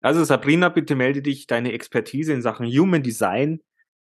[0.00, 1.46] Also Sabrina, bitte melde dich.
[1.46, 3.60] Deine Expertise in Sachen Human Design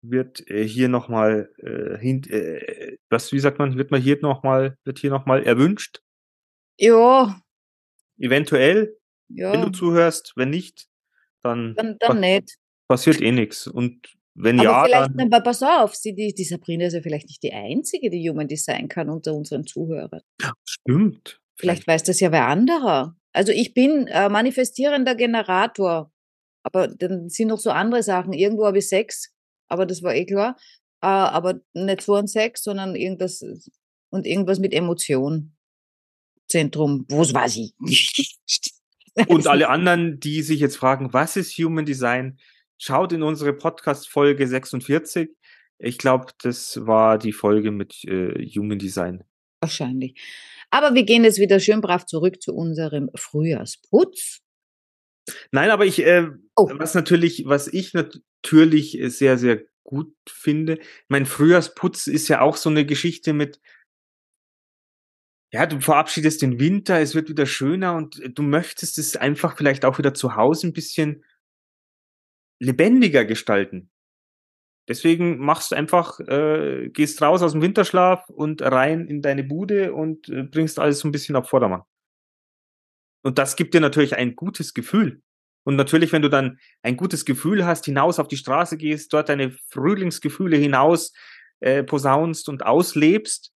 [0.09, 4.77] wird äh, hier nochmal äh, hin, äh, was wie sagt man, wird man hier nochmal,
[4.83, 6.01] wird hier nochmal erwünscht.
[6.77, 7.39] Ja,
[8.17, 10.87] Eventuell, wenn ja, du zuhörst, wenn nicht,
[11.43, 12.55] dann, dann, dann nicht.
[12.87, 13.67] passiert eh nichts.
[13.67, 17.01] Und wenn Aber ja, vielleicht, dann aber pass auf, sie, die, die Sabrina ist ja
[17.01, 20.21] vielleicht nicht die einzige, die Human Design kann unter unseren Zuhörern.
[20.65, 21.39] stimmt.
[21.57, 23.15] Vielleicht weiß das ja wer anderer.
[23.33, 26.11] Also ich bin äh, manifestierender Generator,
[26.63, 28.33] aber dann sind noch so andere Sachen.
[28.33, 29.33] Irgendwo habe ich Sex,
[29.67, 30.57] aber das war eh klar.
[31.01, 33.43] Äh, aber nicht so ein Sex, sondern irgendwas
[34.09, 35.55] und irgendwas mit Emotion.
[36.47, 38.71] Zentrum, wo ich nicht.
[39.27, 42.37] Und alle anderen, die sich jetzt fragen, was ist Human Design,
[42.77, 45.29] schaut in unsere Podcast-Folge 46.
[45.79, 49.23] Ich glaube, das war die Folge mit äh, Human Design.
[49.61, 50.21] Wahrscheinlich.
[50.69, 54.41] Aber wir gehen jetzt wieder schön brav zurück zu unserem Frühjahrsputz.
[55.51, 56.69] Nein, aber ich, äh, Oh.
[56.73, 57.93] was natürlich, was ich
[58.45, 63.59] natürlich sehr, sehr gut finde, mein Frühjahrsputz ist ja auch so eine Geschichte mit,
[65.51, 69.85] ja, du verabschiedest den Winter, es wird wieder schöner und du möchtest es einfach vielleicht
[69.85, 71.23] auch wieder zu Hause ein bisschen
[72.59, 73.89] lebendiger gestalten.
[74.87, 79.93] Deswegen machst du einfach, äh, gehst raus aus dem Winterschlaf und rein in deine Bude
[79.93, 81.83] und äh, bringst alles so ein bisschen auf Vordermann.
[83.23, 85.23] Und das gibt dir natürlich ein gutes Gefühl.
[85.65, 89.29] Und natürlich, wenn du dann ein gutes Gefühl hast, hinaus auf die Straße gehst, dort
[89.29, 91.11] deine Frühlingsgefühle hinaus
[91.59, 93.51] äh, posaunst und auslebst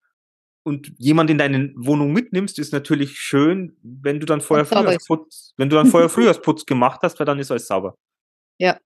[0.63, 4.65] und jemand in deine Wohnung mitnimmst, ist natürlich schön, wenn du dann vorher.
[4.65, 7.98] Frühjahrsputz, wenn du dann vorher Frühjahrsputz gemacht hast, weil dann ist alles sauber.
[8.60, 8.80] Ja.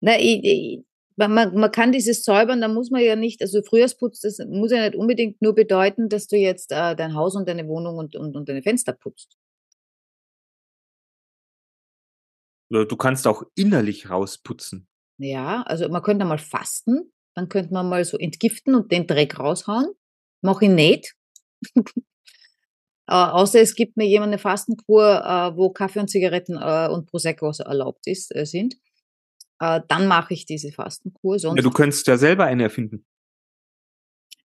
[0.00, 0.84] Na, ich, ich,
[1.16, 4.70] man, man man kann dieses Säubern, da muss man ja nicht, also Frühjahrsputz, das muss
[4.70, 8.14] ja nicht unbedingt nur bedeuten, dass du jetzt äh, dein Haus und deine Wohnung und,
[8.14, 9.36] und, und deine Fenster putzt.
[12.68, 14.88] Du kannst auch innerlich rausputzen.
[15.18, 19.38] Ja, also man könnte mal fasten, dann könnte man mal so entgiften und den Dreck
[19.38, 19.92] raushauen.
[20.42, 21.14] Mach ich nicht.
[21.76, 21.92] äh,
[23.06, 27.52] außer es gibt mir jemand eine Fastenkur, äh, wo Kaffee und Zigaretten äh, und Prosecco
[27.58, 28.76] erlaubt ist, äh, sind.
[29.60, 31.38] Äh, dann mache ich diese Fastenkur.
[31.38, 33.06] Sonst Ja, du könntest ja selber eine erfinden.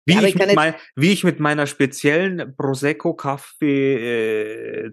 [0.05, 4.91] Wie, Ja, ich, ich mit mein, wie ich mit meiner speziellen Prosecco Kaffee äh,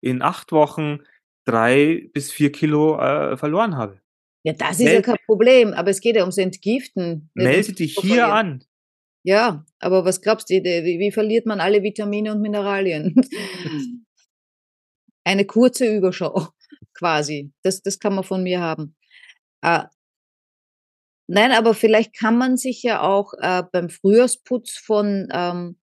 [0.00, 1.00] in acht Wochen
[1.44, 4.00] drei bis vier Kilo äh, verloren habe.
[4.44, 7.30] Ja, das ist ja Meld- kein Problem, aber es geht ja ums Entgiften.
[7.34, 8.30] Melde dich hier verlieren.
[8.30, 8.64] an.
[9.22, 13.14] Ja, aber was glaubst du, wie, wie verliert man alle Vitamine und Mineralien?
[15.24, 16.48] Eine kurze Überschau,
[16.94, 17.52] quasi.
[17.62, 18.96] Das, das kann man von mir haben.
[19.62, 19.84] Äh,
[21.26, 25.78] nein, aber vielleicht kann man sich ja auch äh, beim Frühjahrsputz von, ähm,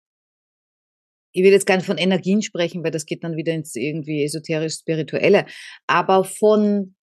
[1.38, 4.24] ich will jetzt gar nicht von Energien sprechen, weil das geht dann wieder ins irgendwie
[4.24, 5.46] esoterisch-spirituelle,
[5.86, 6.96] aber von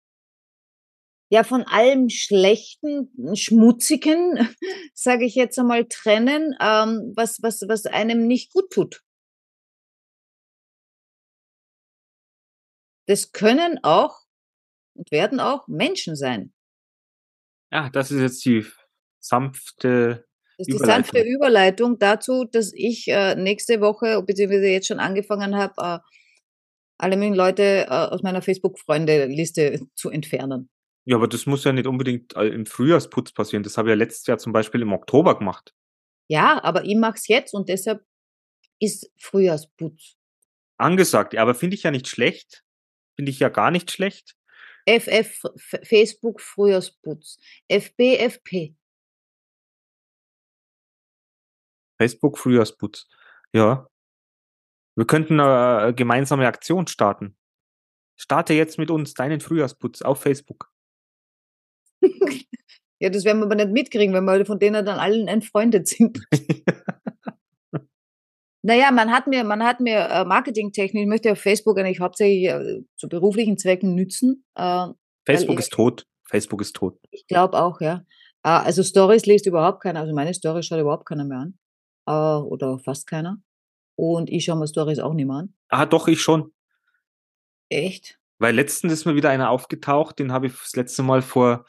[1.31, 4.55] ja, von allem Schlechten, Schmutzigen,
[4.93, 9.01] sage ich jetzt einmal, trennen, ähm, was, was, was einem nicht gut tut.
[13.07, 14.19] Das können auch
[14.95, 16.53] und werden auch Menschen sein.
[17.71, 18.65] Ja, das ist jetzt die
[19.19, 20.24] sanfte.
[20.57, 25.55] Das ist die sanfte Überleitung dazu, dass ich äh, nächste Woche, beziehungsweise jetzt schon angefangen
[25.55, 25.99] habe, äh,
[26.97, 30.69] alle möglichen Leute äh, aus meiner Facebook-Freunde-Liste zu entfernen.
[31.05, 33.63] Ja, aber das muss ja nicht unbedingt äh, im Frühjahrsputz passieren.
[33.63, 35.73] Das habe ich ja letztes Jahr zum Beispiel im Oktober gemacht.
[36.27, 38.03] Ja, aber ich mache es jetzt und deshalb
[38.79, 40.15] ist Frühjahrsputz.
[40.77, 42.63] Angesagt, ja, aber finde ich ja nicht schlecht.
[43.15, 44.35] Finde ich ja gar nicht schlecht.
[44.87, 47.37] FF, F Facebook Frühjahrsputz.
[47.67, 48.73] FB,
[51.97, 53.07] Facebook Frühjahrsputz.
[53.53, 53.87] Ja.
[54.95, 57.37] Wir könnten eine gemeinsame Aktion starten.
[58.17, 60.71] Starte jetzt mit uns deinen Frühjahrsputz auf Facebook.
[62.99, 66.25] Ja, das werden wir aber nicht mitkriegen, wenn wir von denen dann allen entfreundet sind.
[68.61, 72.45] naja, man hat mir, man hat mir äh, marketingtechnisch, ich möchte auf Facebook eigentlich hauptsächlich
[72.45, 74.45] äh, zu beruflichen Zwecken nützen.
[74.55, 74.87] Äh,
[75.25, 76.07] Facebook ist tot.
[76.23, 76.97] Facebook ist tot.
[77.11, 78.05] Ich glaube auch, ja.
[78.43, 81.59] Äh, also Stories liest überhaupt keiner, also meine Stories schaut überhaupt keiner mehr an.
[82.05, 83.41] Äh, oder fast keiner.
[83.95, 85.53] Und ich schaue mir Stories auch nicht mehr an.
[85.69, 86.53] Ah, doch, ich schon.
[87.69, 88.19] Echt?
[88.39, 91.65] Weil letztens ist mir wieder einer aufgetaucht, den habe ich das letzte Mal vor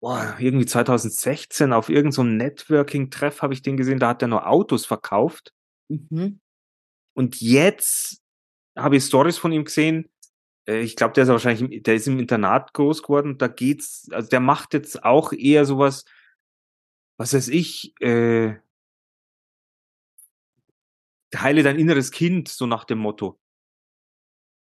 [0.00, 4.46] boah, irgendwie 2016 auf irgendeinem so Networking-Treff habe ich den gesehen, da hat er nur
[4.46, 5.52] Autos verkauft.
[5.88, 6.40] Mhm.
[7.14, 8.22] Und jetzt
[8.76, 10.08] habe ich Stories von ihm gesehen.
[10.68, 13.38] Äh, Ich glaube, der ist wahrscheinlich, im, der ist im Internat groß geworden.
[13.38, 16.04] Da geht's, also der macht jetzt auch eher sowas,
[17.18, 18.56] was weiß ich, äh,
[21.42, 23.38] heile dein inneres Kind, so nach dem Motto.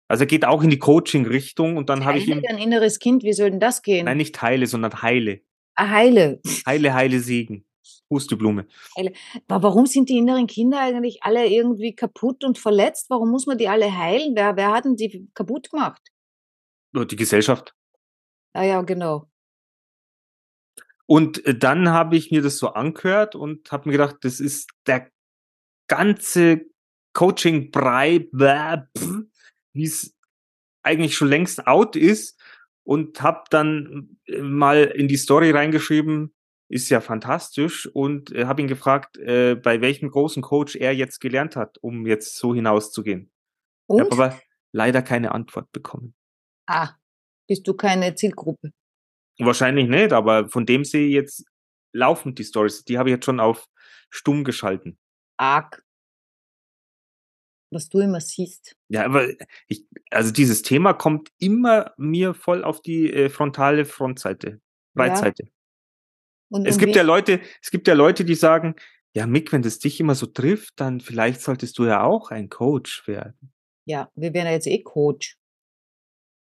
[0.08, 2.98] Also er geht auch in die Coaching-Richtung und dann habe ich Heile ihm, dein inneres
[2.98, 4.06] Kind, wie soll denn das gehen?
[4.06, 5.42] nein, nicht heile, sondern heile.
[5.74, 6.40] Ah, heile.
[6.66, 7.64] Heile, heile Segen.
[8.08, 8.66] Pusteblume.
[9.48, 13.10] Aber warum sind die inneren Kinder eigentlich alle irgendwie kaputt und verletzt?
[13.10, 14.34] Warum muss man die alle heilen?
[14.34, 16.02] Wer, wer hat denn die kaputt gemacht?
[16.94, 17.74] Die Gesellschaft.
[18.54, 19.28] Ah ja, genau.
[21.06, 24.70] Und äh, dann habe ich mir das so angehört und habe mir gedacht, das ist
[24.86, 25.10] der
[25.88, 26.66] ganze
[27.14, 28.28] Coaching-Brei,
[29.72, 30.14] wie es
[30.82, 32.40] eigentlich schon längst out ist
[32.84, 36.34] und habe dann äh, mal in die Story reingeschrieben,
[36.70, 41.20] ist ja fantastisch und äh, habe ihn gefragt, äh, bei welchem großen Coach er jetzt
[41.20, 43.30] gelernt hat, um jetzt so hinauszugehen.
[43.88, 44.00] Ich Und?
[44.00, 44.40] habe aber
[44.72, 46.14] leider keine Antwort bekommen.
[46.66, 46.90] ah,
[47.48, 48.72] bist du keine Zielgruppe?
[49.38, 51.44] Wahrscheinlich nicht, aber von dem sehe ich jetzt
[51.92, 52.84] laufend die Stories.
[52.84, 53.66] Die habe ich jetzt schon auf
[54.10, 54.98] stumm geschalten.
[55.38, 55.84] Arg.
[57.70, 58.76] Was du immer siehst.
[58.88, 59.28] Ja, aber
[59.66, 64.60] ich, also dieses Thema kommt immer mir voll auf die äh, frontale Frontseite,
[64.94, 65.48] Weitseite.
[66.50, 68.74] Und, Es gibt ja Leute, es gibt ja Leute, die sagen,
[69.14, 72.48] ja, Mick, wenn das dich immer so trifft, dann vielleicht solltest du ja auch ein
[72.48, 73.52] Coach werden.
[73.84, 75.38] Ja, wir wären ja jetzt eh Coach.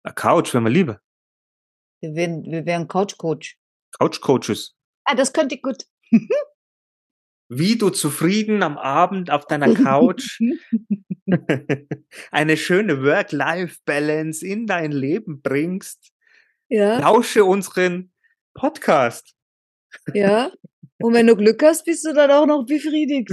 [0.03, 1.01] Ein Couch, wenn wir lieber.
[2.01, 3.57] Wir wären, wir wären Couch-Coach.
[3.99, 4.75] Couch-Coaches.
[5.05, 5.85] Ah, das könnte gut.
[7.49, 10.39] Wie du zufrieden am Abend auf deiner Couch
[12.31, 16.11] eine schöne Work-Life-Balance in dein Leben bringst.
[16.69, 18.13] ja, Lausche unseren
[18.53, 19.33] Podcast.
[20.13, 20.51] ja.
[21.01, 23.31] Und wenn du Glück hast, bist du dann auch noch befriedigt.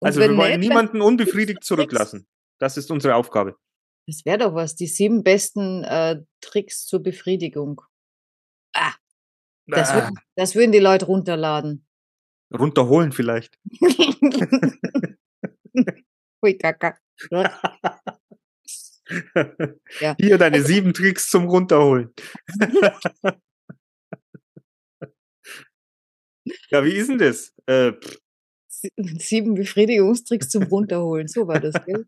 [0.00, 2.26] Also wir wollen nicht, niemanden unbefriedigt zurücklassen.
[2.58, 3.56] Das ist unsere Aufgabe.
[4.06, 7.82] Das wäre doch was, die sieben besten äh, Tricks zur Befriedigung.
[8.74, 8.94] Ah,
[9.66, 11.86] das, würden, das würden die Leute runterladen.
[12.52, 13.58] runterholen vielleicht.
[16.42, 16.98] Hui, Kaka.
[20.00, 20.16] Ja.
[20.18, 22.12] Hier deine sieben Tricks zum Runterholen.
[26.70, 27.52] ja, wie ist denn das?
[27.66, 27.92] Äh,
[29.18, 31.28] Sieben Befriedigungstricks zum Runterholen.
[31.28, 32.04] So war das, gell?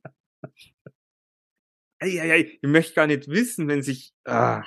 [2.00, 4.12] ei, ei, ei, ich möchte gar nicht wissen, wenn sich.
[4.24, 4.64] Ah,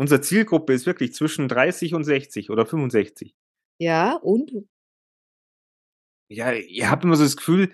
[0.00, 3.34] unsere Zielgruppe ist wirklich zwischen 30 und 60 oder 65.
[3.78, 4.50] Ja, und?
[6.30, 7.70] Ja, ihr habt immer so das Gefühl,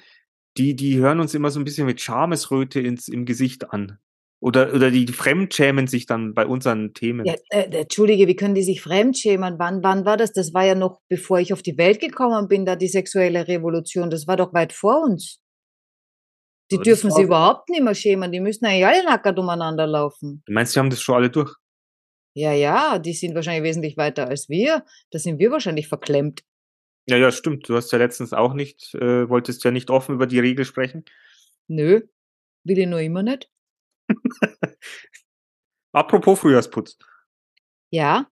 [0.57, 3.99] die, die hören uns immer so ein bisschen mit Schamesröte ins, im Gesicht an.
[4.41, 7.27] Oder, oder die fremdschämen sich dann bei unseren Themen.
[7.27, 9.61] Ja, äh, Entschuldige, wie können die sich fremdschämen?
[9.61, 10.33] Wann, wann war das?
[10.33, 14.11] Das war ja noch, bevor ich auf die Welt gekommen bin, da die sexuelle Revolution.
[14.11, 15.41] Das war doch weit vor uns.
[16.73, 18.33] Die dürfen sich überhaupt nicht mehr schämen.
[18.33, 20.43] Die müssen eigentlich alle nackert umeinander laufen.
[20.45, 21.55] Du meinst, die haben das schon alle durch?
[22.37, 24.85] Ja, ja, die sind wahrscheinlich wesentlich weiter als wir.
[25.11, 26.45] Da sind wir wahrscheinlich verklemmt.
[27.09, 27.67] Ja, ja, stimmt.
[27.69, 31.05] Du hast ja letztens auch nicht, äh, wolltest ja nicht offen über die Regel sprechen.
[31.67, 32.03] Nö,
[32.65, 33.51] will ich nur immer nicht.
[35.93, 36.99] Apropos Frühjahrsputz.
[37.91, 38.31] Ja.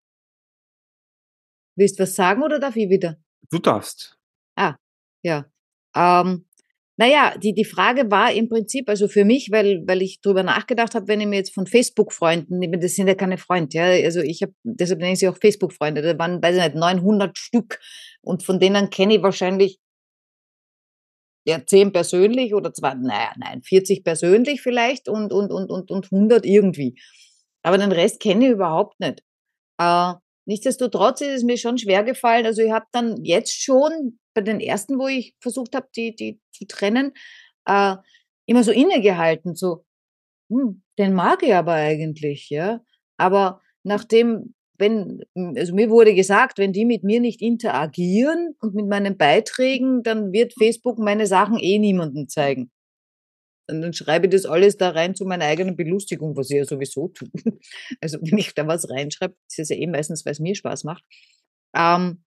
[1.76, 3.16] Willst du was sagen oder darf ich wieder?
[3.50, 4.18] Du darfst.
[5.24, 5.50] Ja.
[5.96, 6.46] Ähm,
[6.96, 10.94] naja, die, die Frage war im Prinzip, also für mich, weil, weil ich drüber nachgedacht
[10.94, 14.42] habe, wenn ich mir jetzt von Facebook-Freunden, das sind ja keine Freunde, ja, also ich
[14.42, 17.80] habe, deshalb nenne ich sie auch Facebook-Freunde, da waren, weiß ich nicht, 900 Stück
[18.22, 19.80] und von denen kenne ich wahrscheinlich
[21.46, 26.12] ja, 10 persönlich oder zwar, naja, nein, 40 persönlich vielleicht und, und, und, und, und
[26.12, 26.96] 100 irgendwie.
[27.62, 29.22] Aber den Rest kenne ich überhaupt nicht.
[29.78, 30.14] Äh,
[30.46, 32.46] nichtsdestotrotz ist es mir schon schwer gefallen.
[32.46, 36.40] Also ich habe dann jetzt schon bei den ersten, wo ich versucht habe, die, die
[36.50, 37.12] zu trennen,
[37.66, 37.96] äh,
[38.46, 39.84] immer so innegehalten, so,
[40.50, 42.80] hm, den mag ich aber eigentlich, ja.
[43.16, 48.86] Aber nachdem, wenn, also mir wurde gesagt, wenn die mit mir nicht interagieren und mit
[48.88, 52.70] meinen Beiträgen, dann wird Facebook meine Sachen eh niemandem zeigen.
[53.70, 56.64] Und dann schreibe ich das alles da rein zu meiner eigenen Belustigung, was ich ja
[56.64, 57.28] sowieso tue.
[58.00, 60.84] Also wenn ich da was reinschreibe, ist das ja eh meistens, weil es mir Spaß
[60.84, 61.04] macht.
[61.74, 62.24] Ähm,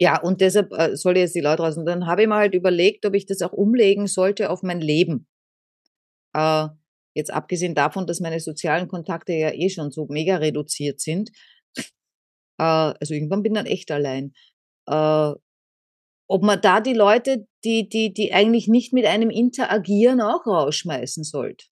[0.00, 1.76] ja, und deshalb äh, soll ich jetzt die Leute raus.
[1.76, 4.80] Und dann habe ich mir halt überlegt, ob ich das auch umlegen sollte auf mein
[4.80, 5.26] Leben.
[6.34, 6.68] Äh,
[7.14, 11.30] jetzt abgesehen davon, dass meine sozialen Kontakte ja eh schon so mega reduziert sind.
[12.58, 14.32] Äh, also irgendwann bin ich dann echt allein.
[14.86, 15.32] Äh,
[16.28, 21.24] ob man da die Leute, die, die, die eigentlich nicht mit einem interagieren, auch rausschmeißen
[21.24, 21.66] sollte.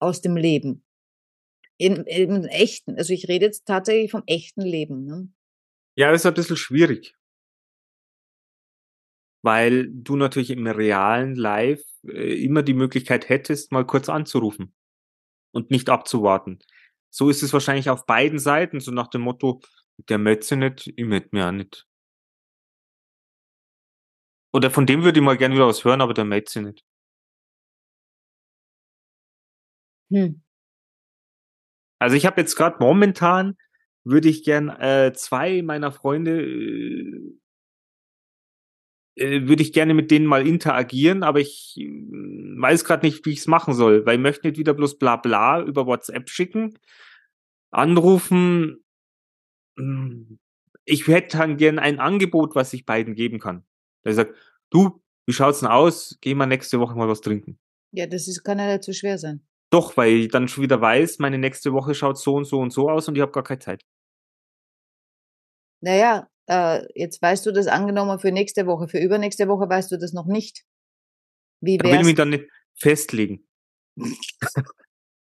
[0.00, 0.84] Aus dem Leben.
[1.78, 5.04] Im, im echten, also ich rede jetzt tatsächlich vom echten Leben.
[5.04, 5.28] Ne?
[5.96, 7.14] Ja, das ist ein bisschen schwierig.
[9.42, 14.74] Weil du natürlich im realen Live äh, immer die Möglichkeit hättest, mal kurz anzurufen
[15.52, 16.60] und nicht abzuwarten.
[17.10, 19.60] So ist es wahrscheinlich auf beiden Seiten, so nach dem Motto,
[20.08, 21.86] der Metze nicht, ich möchte mir auch nicht.
[24.52, 26.84] Oder von dem würde ich mal gerne wieder was hören, aber der meldet sich nicht.
[30.10, 30.42] Hm.
[31.98, 33.56] Also ich habe jetzt gerade momentan,
[34.04, 37.38] würde ich gern äh, zwei meiner Freunde, äh,
[39.16, 43.30] äh würde ich gerne mit denen mal interagieren, aber ich äh, weiß gerade nicht, wie
[43.30, 46.78] ich es machen soll, weil ich möchte nicht wieder bloß bla bla über WhatsApp schicken,
[47.70, 48.84] anrufen.
[49.78, 50.38] Hm,
[50.84, 53.64] ich hätte dann gern ein Angebot, was ich beiden geben kann.
[54.04, 54.34] Der sagt,
[54.70, 56.18] du, wie schaut's denn aus?
[56.20, 57.58] Geh mal nächste Woche mal was trinken.
[57.92, 59.46] Ja, das ist, kann ja nicht so schwer sein.
[59.70, 62.72] Doch, weil ich dann schon wieder weiß, meine nächste Woche schaut so und so und
[62.72, 63.82] so aus und ich habe gar keine Zeit.
[65.80, 68.88] Naja, äh, jetzt weißt du das angenommen für nächste Woche.
[68.88, 70.64] Für übernächste Woche weißt du das noch nicht.
[71.60, 73.46] Wie da will ich mich dann nicht festlegen.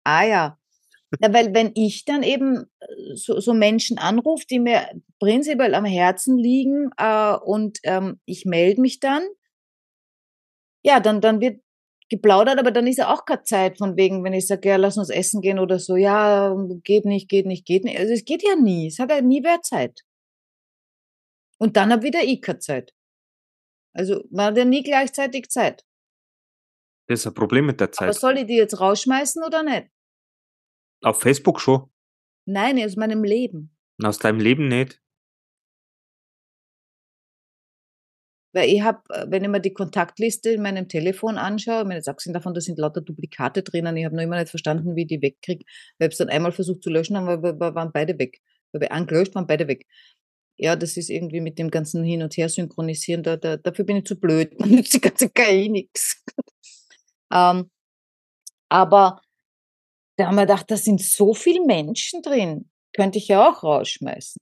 [0.04, 0.58] ah ja.
[1.20, 4.88] Ja, weil wenn ich dann eben äh, so, so Menschen anrufe, die mir
[5.20, 9.22] prinzipiell am Herzen liegen äh, und ähm, ich melde mich dann,
[10.84, 11.60] ja, dann, dann wird
[12.08, 14.98] geplaudert, aber dann ist ja auch keine Zeit von wegen, wenn ich sage, ja, lass
[14.98, 17.98] uns essen gehen oder so, ja, geht nicht, geht nicht, geht nicht.
[17.98, 18.88] Also es geht ja nie.
[18.88, 20.02] Es hat ja nie wer Zeit.
[21.58, 22.92] Und dann habe wieder ich keine Zeit.
[23.92, 25.84] Also man hat ja nie gleichzeitig Zeit.
[27.08, 28.08] Das ist ein Problem mit der Zeit.
[28.08, 29.88] Aber soll ich die jetzt rausschmeißen oder nicht?
[31.06, 31.88] Auf Facebook schon.
[32.46, 33.70] Nein, aus meinem Leben.
[34.02, 35.00] Aus deinem Leben nicht.
[38.52, 41.98] Weil ich habe, äh, wenn ich mir die Kontaktliste in meinem Telefon anschaue, ich meine,
[41.98, 45.02] jetzt abgesehen davon, da sind lauter Duplikate drinnen, ich habe noch immer nicht verstanden, wie
[45.02, 45.64] ich die wegkriege.
[45.64, 48.40] Ich habe es dann einmal versucht zu löschen, aber wir waren beide weg.
[48.72, 49.86] Wir haben angelöscht, waren beide weg.
[50.56, 53.98] Ja, das ist irgendwie mit dem ganzen Hin- und Her synchronisieren, da, da, dafür bin
[53.98, 54.58] ich zu blöd.
[54.58, 56.24] Man nützt die ganze KI nichts.
[57.32, 57.70] ähm,
[58.68, 59.20] aber
[60.16, 62.70] da haben wir gedacht, da sind so viele Menschen drin.
[62.94, 64.38] Könnte ich ja auch rausschmeißen.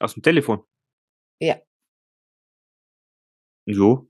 [0.00, 0.62] Aus dem Telefon?
[1.40, 1.60] Ja.
[3.66, 4.08] Jo.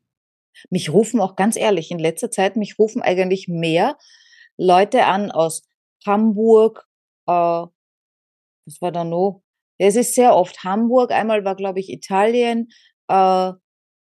[0.70, 3.96] Mich rufen auch ganz ehrlich, in letzter Zeit, mich rufen eigentlich mehr
[4.56, 5.62] Leute an aus
[6.04, 6.86] Hamburg,
[7.26, 9.42] äh, was war da noch?
[9.78, 12.68] Es ist sehr oft Hamburg, einmal war, glaube ich, Italien,
[13.08, 13.52] äh,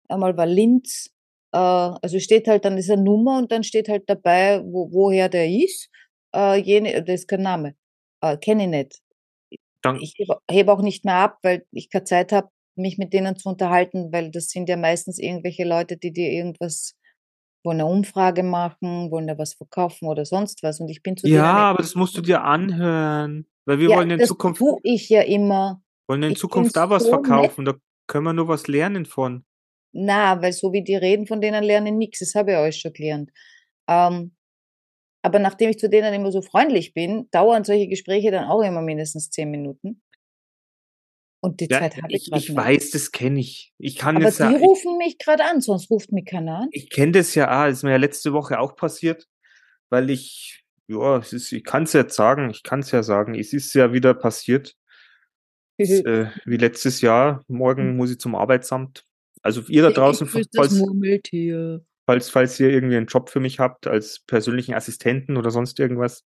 [0.07, 1.09] einmal war Linz.
[1.51, 5.49] Äh, also steht halt dann diese Nummer und dann steht halt dabei, wo, woher der
[5.49, 5.89] ist
[6.35, 7.75] äh, jene, das ist kein Name,
[8.21, 8.99] äh, kenne ich nicht.
[9.81, 10.13] Dann ich
[10.49, 14.11] hebe auch nicht mehr ab, weil ich keine Zeit habe, mich mit denen zu unterhalten,
[14.11, 16.95] weil das sind ja meistens irgendwelche Leute, die dir irgendwas
[17.63, 20.79] wollen eine Umfrage machen, wollen da was verkaufen oder sonst was.
[20.79, 24.11] Und ich bin zu Ja, aber das musst du dir anhören, weil wir ja, wollen
[24.11, 25.81] in das Zukunft tue ich ja immer.
[26.07, 27.25] wollen in Ich Zukunft da was so nett.
[27.25, 27.75] verkaufen, da
[28.07, 29.45] können wir nur was lernen von.
[29.91, 32.19] Na, weil so wie die reden, von denen lerne ich nichts.
[32.19, 33.31] Das habe ich euch schon gelernt.
[33.87, 34.35] Ähm,
[35.21, 38.81] aber nachdem ich zu denen immer so freundlich bin, dauern solche Gespräche dann auch immer
[38.81, 40.01] mindestens zehn Minuten.
[41.41, 43.73] Und die Ja, Zeit habe ich ich, ich weiß, das kenne ich.
[43.77, 46.69] Ich kann Aber jetzt die ja, rufen mich gerade an, sonst ruft mich keiner an.
[46.71, 49.27] ich kenne das ja, ah, ist mir ja letzte Woche auch passiert,
[49.89, 53.35] weil ich, ja, es ist, ich kann es jetzt sagen, ich kann es ja sagen,
[53.35, 54.75] es ist ja wieder passiert,
[55.77, 57.43] es, äh, wie letztes Jahr.
[57.47, 59.05] Morgen muss ich zum Arbeitsamt.
[59.41, 61.85] Also ihr da draußen, Ich grüß das falls, Murmeltier.
[62.09, 66.25] Falls, falls ihr irgendwie einen Job für mich habt als persönlichen Assistenten oder sonst irgendwas,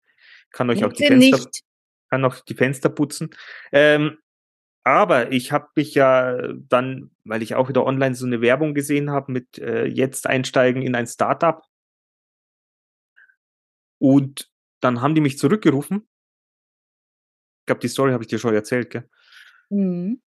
[0.51, 1.63] kann euch auch die Fenster, nicht.
[2.09, 3.31] kann auch die Fenster putzen.
[3.73, 4.17] Ähm,
[4.85, 9.11] aber ich habe mich ja dann, weil ich auch wieder online so eine Werbung gesehen
[9.11, 11.61] habe mit äh, jetzt einsteigen in ein Startup.
[13.99, 16.07] Und dann haben die mich zurückgerufen.
[17.59, 19.09] Ich glaube, die Story habe ich dir schon erzählt, gell?
[19.69, 20.21] Mhm.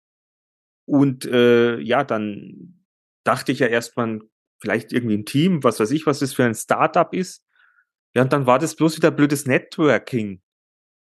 [0.84, 2.84] Und äh, ja, dann
[3.22, 4.18] dachte ich ja erstmal,
[4.60, 7.44] vielleicht irgendwie ein Team, was weiß ich, was das für ein Startup ist.
[8.14, 10.40] Ja, und dann war das bloß wieder blödes Networking.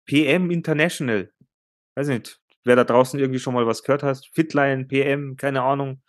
[0.07, 1.31] PM International.
[1.95, 4.31] Weiß nicht, wer da draußen irgendwie schon mal was gehört hast.
[4.35, 6.03] Fitline, PM, keine Ahnung.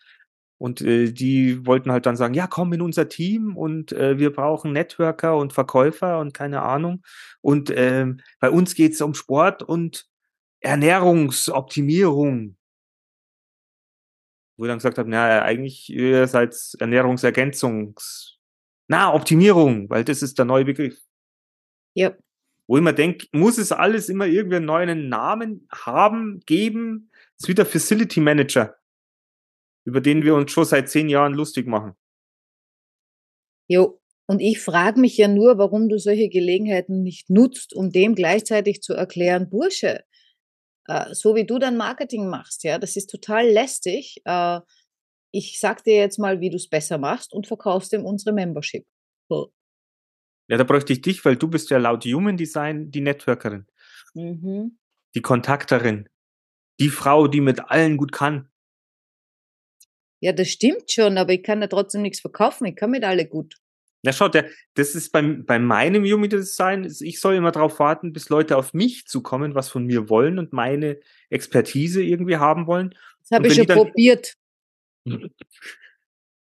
[0.60, 4.34] Und äh, die wollten halt dann sagen, ja, komm in unser Team und äh, wir
[4.34, 7.02] brauchen Networker und Verkäufer und keine Ahnung.
[7.42, 10.06] Und ähm, bei uns geht's um Sport und
[10.60, 12.58] Ernährungsoptimierung.
[14.60, 18.38] Wo ich dann gesagt habe, na, eigentlich ihr seid Ernährungsergänzungs...
[18.89, 20.99] Na, Optimierung, weil das ist der neue Begriff.
[21.93, 22.14] Ja.
[22.68, 27.10] Wo ich immer denke, muss es alles immer irgendwie einen neuen Namen haben, geben?
[27.38, 28.76] Das ist wieder Facility Manager,
[29.86, 31.93] über den wir uns schon seit zehn Jahren lustig machen.
[33.70, 34.01] Jo.
[34.28, 38.82] Und ich frage mich ja nur, warum du solche Gelegenheiten nicht nutzt, um dem gleichzeitig
[38.82, 40.03] zu erklären, Bursche,
[40.90, 44.22] äh, so wie du dein Marketing machst, ja, das ist total lästig.
[44.26, 44.60] Äh,
[45.32, 48.86] ich sag dir jetzt mal, wie du es besser machst und verkaufst ihm unsere Membership.
[49.30, 49.54] So.
[50.50, 53.68] Ja, da bräuchte ich dich, weil du bist ja laut Human Design die Networkerin,
[54.16, 54.80] Mhm.
[55.16, 56.10] die Kontakterin,
[56.80, 58.50] die Frau, die mit allen gut kann.
[60.22, 62.66] Ja, das stimmt schon, aber ich kann ja trotzdem nichts verkaufen.
[62.66, 63.56] Ich kann mit alle gut.
[64.02, 68.14] Na schaut, der, das ist beim, bei meinem Human Design, ich soll immer darauf warten,
[68.14, 72.95] bis Leute auf mich zukommen, was von mir wollen und meine Expertise irgendwie haben wollen.
[73.20, 74.36] Das habe ich schon dann- probiert.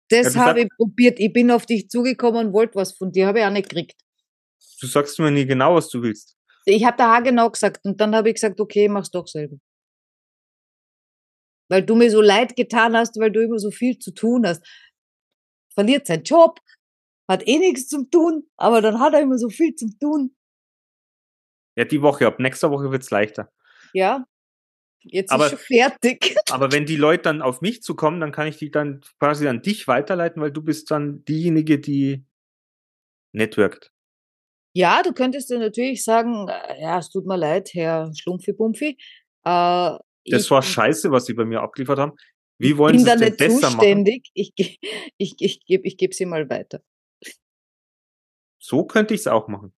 [0.09, 1.19] Das habe ich probiert.
[1.21, 4.01] Ich bin auf dich zugekommen und wollte was von dir, habe ich auch nicht gekriegt.
[4.81, 6.37] Du sagst mir nie genau, was du willst.
[6.67, 9.57] Ich habe da genau gesagt und dann habe ich gesagt, okay, mach's doch selber.
[11.69, 14.67] Weil du mir so leid getan hast, weil du immer so viel zu tun hast.
[15.73, 16.61] Verliert seinen Job,
[17.29, 20.35] hat eh nichts zum tun, aber dann hat er immer so viel zum tun.
[21.77, 23.51] Ja, die Woche, ab nächster Woche wird's leichter.
[23.93, 24.25] Ja,
[25.03, 26.37] jetzt Aber- ist schon fertig.
[26.51, 29.63] Aber wenn die Leute dann auf mich zukommen, dann kann ich die dann quasi an
[29.63, 32.25] dich weiterleiten, weil du bist dann diejenige, die
[33.33, 33.91] networkt.
[34.77, 38.97] Ja, du könntest dir natürlich sagen, äh, ja, es tut mir leid, Herr Schlumpfi-Bumpfi.
[39.45, 42.13] Äh, Das ich war scheiße, was sie bei mir abgeliefert haben.
[42.59, 43.73] Wie wollen sie da es denn besser machen?
[43.81, 44.31] zuständig.
[44.35, 44.77] Ich, ge-
[45.19, 46.81] ich, ich gebe ich geb sie mal weiter.
[48.65, 49.75] So könnte ich es auch machen.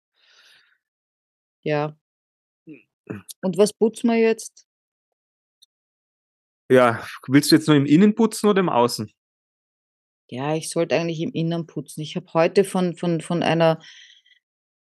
[1.64, 1.98] Ja.
[3.42, 4.64] Und was putzen wir jetzt?
[6.70, 9.10] Ja, willst du jetzt nur im Innen putzen oder im Außen?
[10.28, 12.00] Ja, ich sollte eigentlich im Innern putzen.
[12.00, 13.80] Ich habe heute von, von, von einer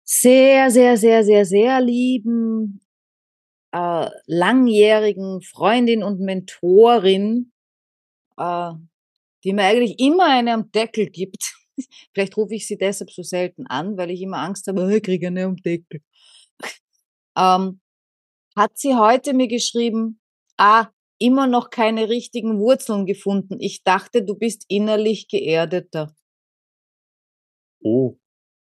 [0.03, 2.81] sehr, sehr, sehr, sehr, sehr lieben,
[3.73, 7.51] äh, langjährigen Freundin und Mentorin,
[8.37, 8.71] äh,
[9.43, 11.62] die mir eigentlich immer eine am Deckel gibt.
[12.13, 15.03] Vielleicht rufe ich sie deshalb so selten an, weil ich immer Angst habe, "Oh, ich
[15.03, 16.01] kriege eine am Deckel.
[17.37, 17.81] ähm,
[18.57, 20.19] hat sie heute mir geschrieben,
[20.57, 20.87] ah,
[21.19, 23.57] immer noch keine richtigen Wurzeln gefunden.
[23.61, 26.13] Ich dachte, du bist innerlich geerdeter.
[27.83, 28.17] Oh.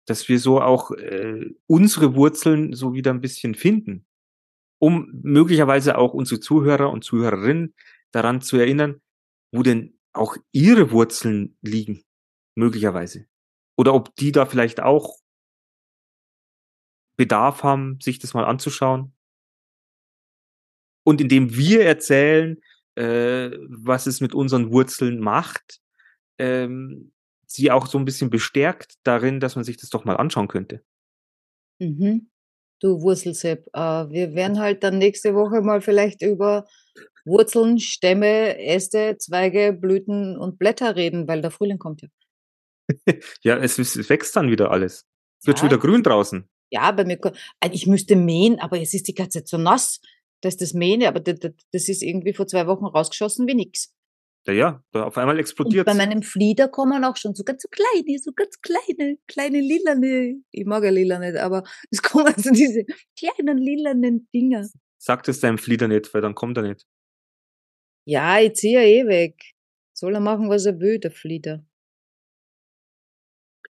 [0.06, 4.04] Dass wir so auch äh, unsere Wurzeln so wieder ein bisschen finden,
[4.80, 7.74] um möglicherweise auch unsere Zuhörer und Zuhörerinnen
[8.10, 9.00] daran zu erinnern,
[9.52, 12.02] wo denn auch ihre Wurzeln liegen,
[12.54, 13.26] möglicherweise.
[13.76, 15.18] Oder ob die da vielleicht auch
[17.16, 19.14] Bedarf haben, sich das mal anzuschauen.
[21.04, 22.60] Und indem wir erzählen,
[22.94, 25.80] äh, was es mit unseren Wurzeln macht,
[26.38, 27.12] ähm,
[27.46, 30.82] sie auch so ein bisschen bestärkt darin, dass man sich das doch mal anschauen könnte.
[31.78, 32.30] Mhm.
[32.80, 33.78] Du Wurzelsepp, äh,
[34.10, 36.66] wir werden halt dann nächste Woche mal vielleicht über
[37.24, 42.08] Wurzeln, Stämme, Äste, Zweige, Blüten und Blätter reden, weil der Frühling kommt ja.
[43.42, 45.06] Ja, es, es wächst dann wieder alles.
[45.40, 46.48] Es wird schon wieder grün draußen.
[46.70, 50.00] Ja, bei mir, also ich müsste mähen, aber es ist die ganze Zeit so nass,
[50.40, 53.92] dass das Mähen, aber das, das ist irgendwie vor zwei Wochen rausgeschossen wie nix.
[54.46, 57.68] Ja, ja, da auf einmal explodiert bei meinem Flieder kommen auch schon so ganz so
[57.68, 62.50] kleine, so ganz kleine, kleine lilane, ich mag ja lila nicht, aber es kommen so
[62.50, 62.84] diese
[63.16, 64.68] kleinen lilanen Dinger.
[64.98, 66.86] Sagt es deinem Flieder nicht, weil dann kommt er nicht.
[68.04, 69.54] Ja, ich ziehe ja eh weg.
[69.92, 71.64] Soll er machen, was er will, der Flieder.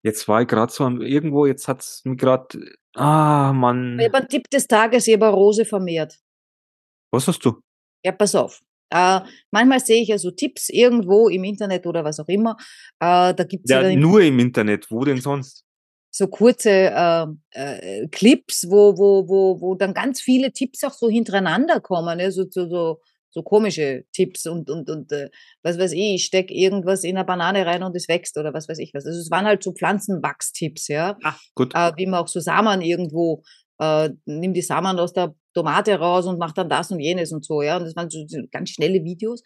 [0.02, 3.98] Jetzt war ich gerade so am, irgendwo, jetzt hat's mir gerade, ah, Mann.
[3.98, 6.18] Ich habe einen Tipp des Tages, ich habe eine Rose vermehrt.
[7.12, 7.60] Was hast du?
[8.04, 8.62] Ja, pass auf.
[8.90, 9.20] Äh,
[9.50, 12.56] manchmal sehe ich ja so Tipps irgendwo im Internet oder was auch immer.
[12.98, 14.90] Äh, da gibt's ja, Ja, nur im Internet.
[14.90, 15.64] Wo denn sonst?
[16.10, 21.08] so kurze äh, äh, Clips, wo, wo, wo, wo dann ganz viele Tipps auch so
[21.08, 22.32] hintereinander kommen, ne?
[22.32, 23.00] so, so, so,
[23.30, 25.30] so komische Tipps und, und, und äh,
[25.62, 28.68] was weiß ich, ich steck irgendwas in eine Banane rein und es wächst oder was
[28.68, 29.06] weiß ich was.
[29.06, 31.74] Also es waren halt so Pflanzenwachstipps, ja, Ah, gut.
[31.74, 33.42] äh, wie man auch so Samen irgendwo,
[33.78, 37.44] äh, nimm die Samen aus der Tomate raus und mach dann das und jenes und
[37.44, 39.42] so, ja, und das waren so, so ganz schnelle Videos.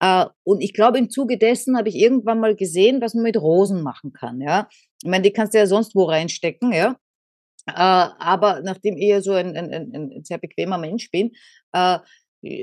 [0.00, 3.36] Äh, und ich glaube, im Zuge dessen habe ich irgendwann mal gesehen, was man mit
[3.40, 4.68] Rosen machen kann, ja.
[5.02, 6.96] Ich meine, die kannst du ja sonst wo reinstecken, ja.
[7.66, 11.32] Äh, aber nachdem ich ja so ein, ein, ein, ein sehr bequemer Mensch bin,
[11.72, 11.98] äh,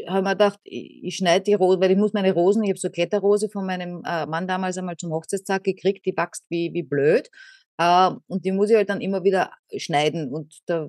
[0.08, 2.90] habe mir gedacht, ich, schneide die Rosen, weil ich muss meine Rosen, ich habe so
[2.90, 7.30] Kletterrose von meinem äh, Mann damals einmal zum Hochzeitstag gekriegt, die wächst wie, wie blöd.
[7.78, 10.32] Äh, und die muss ich halt dann immer wieder schneiden.
[10.32, 10.88] Und da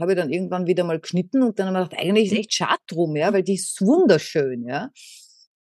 [0.00, 2.38] habe ich dann irgendwann wieder mal geschnitten und dann habe ich mir gedacht, eigentlich ist
[2.38, 4.90] echt schade drum, ja, weil die ist wunderschön, ja.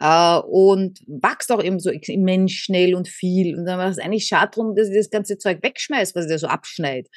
[0.00, 3.56] Äh, und wächst auch eben so immens schnell und viel.
[3.56, 6.30] Und dann war es eigentlich schade drum, dass ich das ganze Zeug wegschmeiß, was ich
[6.30, 7.08] da so abschneid.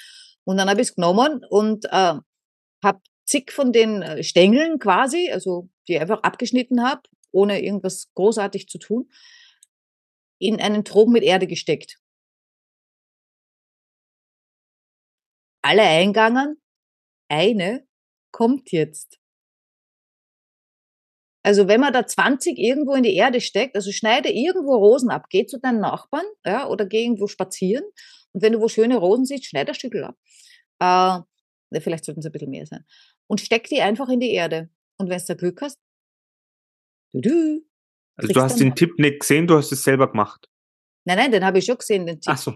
[0.45, 2.15] Und dann habe ich es genommen und äh,
[2.83, 8.67] habe zig von den äh, Stängeln quasi, also die einfach abgeschnitten habe, ohne irgendwas großartig
[8.67, 9.09] zu tun,
[10.39, 11.99] in einen Trog mit Erde gesteckt.
[15.61, 16.61] Alle eingangen,
[17.29, 17.85] eine
[18.31, 19.19] kommt jetzt.
[21.43, 25.27] Also wenn man da 20 irgendwo in die Erde steckt, also schneide irgendwo Rosen ab,
[25.29, 27.85] geh zu deinen Nachbarn, ja, oder geh irgendwo spazieren
[28.33, 30.17] und wenn du wo schöne Rosen siehst, schneid ein Stückel ab.
[30.79, 32.85] Äh, vielleicht sollten es ein bisschen mehr sein.
[33.29, 34.69] Und steck die einfach in die Erde.
[34.97, 35.79] Und wenn du da Glück hast,
[37.13, 37.65] du, du,
[38.15, 40.49] Also du hast den Tipp nicht gesehen, du hast es selber gemacht.
[41.05, 42.33] Nein, nein, den habe ich schon gesehen, den Tipp.
[42.33, 42.51] Ach so.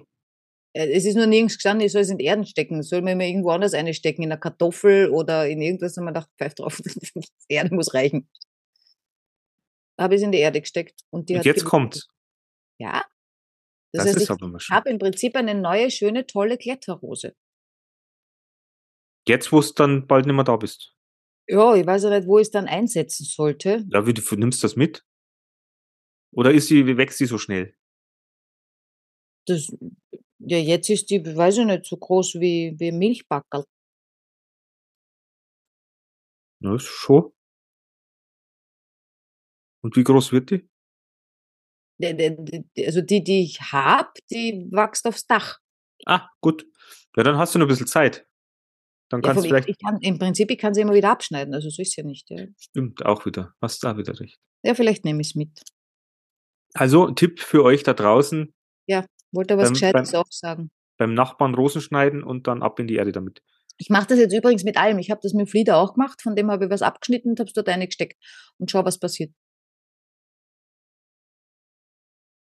[0.74, 2.82] Äh, Es ist nur nirgends gestanden, ich soll es in die Erden stecken.
[2.84, 6.32] Soll man immer irgendwo anders einstecken, in einer Kartoffel oder in irgendwas, und man dachte,
[6.38, 8.30] pfeif drauf, die Erde muss reichen.
[10.00, 11.02] Habe ich es in die Erde gesteckt.
[11.12, 12.08] Und die Und hat jetzt kommt's.
[12.80, 13.06] Ja.
[13.94, 17.36] Das, Das, heißt, ist ich habe im Prinzip eine neue, schöne, tolle Kletterrose.
[19.28, 20.96] Jetzt, wo du dann bald nicht mehr da bist.
[21.48, 23.86] Ja, ich weiß ja nicht, wo ich es dann einsetzen sollte.
[23.90, 25.06] Ja, wie du nimmst das mit?
[26.32, 27.76] Oder ist sie, wie wächst sie so schnell?
[29.48, 29.76] Das,
[30.40, 33.66] ja, jetzt ist die, weiß ich nicht, so groß wie, wie ein Milchbackerl.
[36.62, 37.32] Ja, ist schon.
[39.84, 40.70] Und wie groß wird die?
[42.04, 45.60] Also die, die ich habe, die wächst aufs Dach.
[46.06, 46.66] Ah, gut.
[47.16, 48.28] Ja, dann hast du noch ein bisschen Zeit.
[49.12, 51.12] Dann Ja, kannst du ich, vielleicht, ich kann, Im Prinzip, ich kann sie immer wieder
[51.12, 52.30] abschneiden, also so ist ja nicht.
[52.30, 54.40] Ja, stimmt auch wieder, hast da wieder recht.
[54.64, 55.62] ja vielleicht nehme ich es mit.
[56.74, 58.54] Also, Tipp für euch da draußen,
[59.34, 60.72] Wollte aber was Beim- Gescheites beim- auch sagen.
[60.98, 63.42] beim Nachbarn Rosen schneiden und dann ab in die Erde damit.
[63.78, 65.00] Ich mache das jetzt übrigens mit allem.
[65.00, 67.40] Ich habe das mit dem Flieder auch gemacht, von dem habe ich was abgeschnitten und
[67.40, 68.22] habe es dort reingesteckt.
[68.58, 69.32] Und schau, was passiert.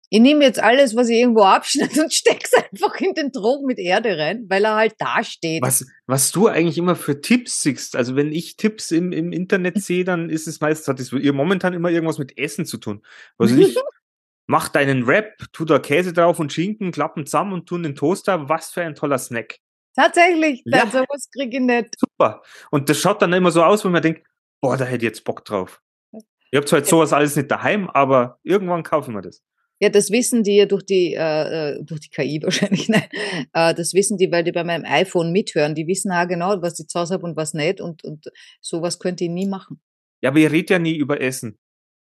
[0.09, 3.79] Ich nehme jetzt alles, was ich irgendwo abschneide und steck's einfach in den Trog mit
[3.79, 5.63] Erde rein, weil er halt da steht.
[5.63, 9.83] Was, was du eigentlich immer für Tipps siehst, also wenn ich Tipps im, im Internet
[9.83, 13.05] sehe, dann ist es meistens, hat es ihr momentan immer irgendwas mit Essen zu tun.
[13.39, 13.77] Also ich
[14.47, 17.97] mach deinen Wrap, tu da Käse drauf und Schinken, klappen zusammen und tun in den
[17.97, 18.49] Toaster.
[18.49, 19.59] Was für ein toller Snack.
[19.97, 20.87] Tatsächlich, Ja.
[20.87, 21.95] sowas krieg ich nicht.
[21.99, 22.43] Super.
[22.71, 24.27] Und das schaut dann immer so aus, wenn man denkt,
[24.61, 25.81] boah, da hätte ich jetzt Bock drauf.
[26.13, 29.43] Ich habe zwar jetzt sowas alles nicht daheim, aber irgendwann kaufen wir das.
[29.79, 33.09] Ja, das wissen die ja durch die, äh, äh, durch die KI wahrscheinlich, nein.
[33.53, 35.75] Äh, das wissen die, weil die bei meinem iPhone mithören.
[35.75, 37.81] Die wissen auch genau, was ich zu Hause habe und was nicht.
[37.81, 39.81] Und, und sowas könnte ich nie machen.
[40.23, 41.59] Ja, aber ihr redet ja nie über Essen.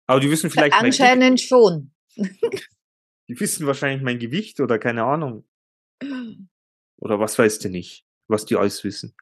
[0.06, 1.92] Aber die wissen vielleicht Anscheinend schon.
[2.16, 5.44] die wissen wahrscheinlich mein Gewicht oder keine Ahnung.
[6.98, 9.14] Oder was weißt du nicht, was die alles wissen.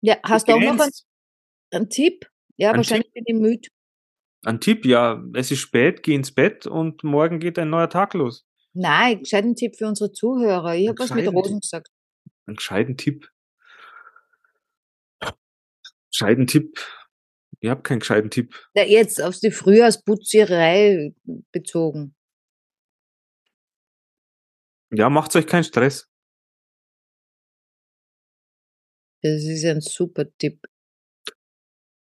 [0.00, 0.92] Ja, hast du auch noch einen,
[1.72, 2.30] einen Tipp?
[2.56, 3.68] Ja, Ein wahrscheinlich bin ich müde.
[4.46, 8.14] Ein Tipp, ja, es ist spät, geh ins Bett und morgen geht ein neuer Tag
[8.14, 8.46] los.
[8.74, 10.76] Nein, gescheiten Tipp für unsere Zuhörer.
[10.76, 11.88] Ich Einen habe was mit Rosen gesagt.
[12.46, 13.28] Ein gescheiten Tipp.
[16.12, 16.78] Gescheiten Tipp.
[17.58, 18.54] Ich habe keinen gescheiten Tipp.
[18.74, 21.12] Ja, jetzt auf die Frühjahrsputzerei
[21.50, 22.14] bezogen.
[24.92, 26.08] Ja, macht euch keinen Stress.
[29.22, 30.68] Das ist ein super Tipp.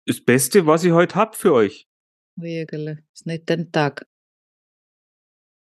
[0.05, 1.89] Das Beste, was ich heute hab für euch.
[2.37, 2.99] Wirklich.
[3.13, 4.07] Ist nicht dein Tag.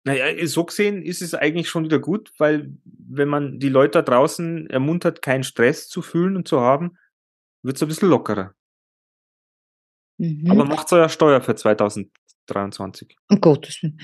[0.04, 4.02] Naja, so gesehen ist es eigentlich schon wieder gut, weil wenn man die Leute da
[4.02, 6.98] draußen ermuntert, keinen Stress zu fühlen und zu haben,
[7.62, 8.56] wird es ein bisschen lockerer.
[10.18, 10.50] Mhm.
[10.50, 13.16] Aber macht euer Steuer für 2023.
[13.30, 14.00] um Gottes Willen.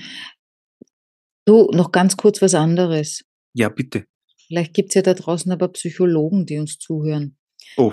[1.44, 3.24] Du, noch ganz kurz was anderes.
[3.54, 4.06] Ja, bitte.
[4.46, 7.36] Vielleicht gibt's ja da draußen aber Psychologen, die uns zuhören.
[7.76, 7.92] Oh,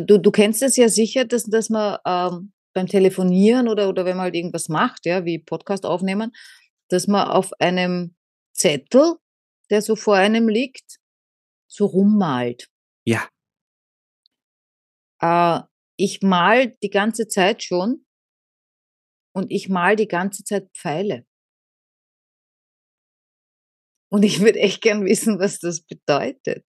[0.00, 4.16] Du, du kennst es ja sicher, dass, dass man ähm, beim Telefonieren oder, oder wenn
[4.16, 6.32] man halt irgendwas macht, ja, wie Podcast aufnehmen,
[6.88, 8.16] dass man auf einem
[8.52, 9.16] Zettel,
[9.70, 10.98] der so vor einem liegt,
[11.66, 12.68] so rummalt.
[13.06, 13.28] ja.
[15.20, 15.62] Äh,
[15.96, 18.04] ich mal die ganze Zeit schon
[19.32, 21.24] und ich mal die ganze Zeit Pfeile.
[24.10, 26.64] Und ich würde echt gern wissen, was das bedeutet.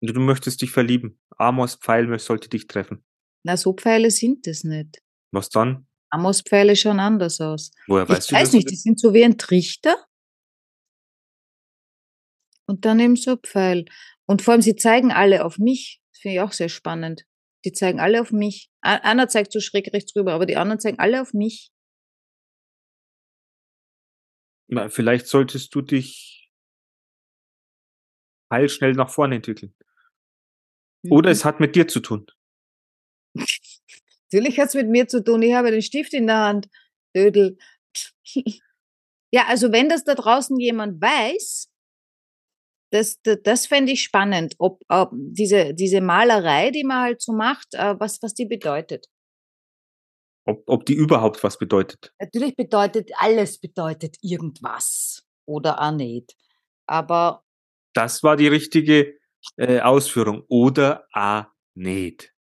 [0.00, 1.20] Du, möchtest dich verlieben.
[1.36, 3.04] Amos Pfeil sollte dich treffen.
[3.44, 5.02] Na, so Pfeile sind es nicht.
[5.32, 5.86] Was dann?
[6.10, 7.72] Amos-Pfeile schauen anders aus.
[7.88, 8.52] Woher weißt ich du weiß das?
[8.54, 9.96] nicht, die sind so wie ein Trichter.
[12.68, 13.84] Und dann eben so ein Pfeil.
[14.26, 16.00] Und vor allem, sie zeigen alle auf mich.
[16.12, 17.24] Das finde ich auch sehr spannend.
[17.64, 18.70] Die zeigen alle auf mich.
[18.80, 21.70] Einer zeigt so schräg rechts rüber, aber die anderen zeigen alle auf mich.
[24.68, 26.50] Na, Vielleicht solltest du dich
[28.52, 29.74] heilschnell nach vorne entwickeln.
[31.08, 31.32] Oder Mhm.
[31.32, 32.26] es hat mit dir zu tun.
[34.32, 35.42] Natürlich hat es mit mir zu tun.
[35.42, 36.68] Ich habe den Stift in der Hand.
[37.14, 37.56] Dödel.
[39.32, 41.70] ja, also wenn das da draußen jemand weiß,
[42.90, 47.32] das, das, das fände ich spannend, ob, ob diese, diese Malerei, die man halt so
[47.32, 49.06] macht, äh, was, was die bedeutet.
[50.44, 52.12] Ob, ob die überhaupt was bedeutet.
[52.20, 55.24] Natürlich bedeutet, alles bedeutet irgendwas.
[55.44, 56.36] Oder auch nicht.
[56.86, 57.44] Aber
[57.94, 59.18] Das war die richtige
[59.56, 60.44] äh, Ausführung.
[60.48, 62.35] Oder ah, nicht.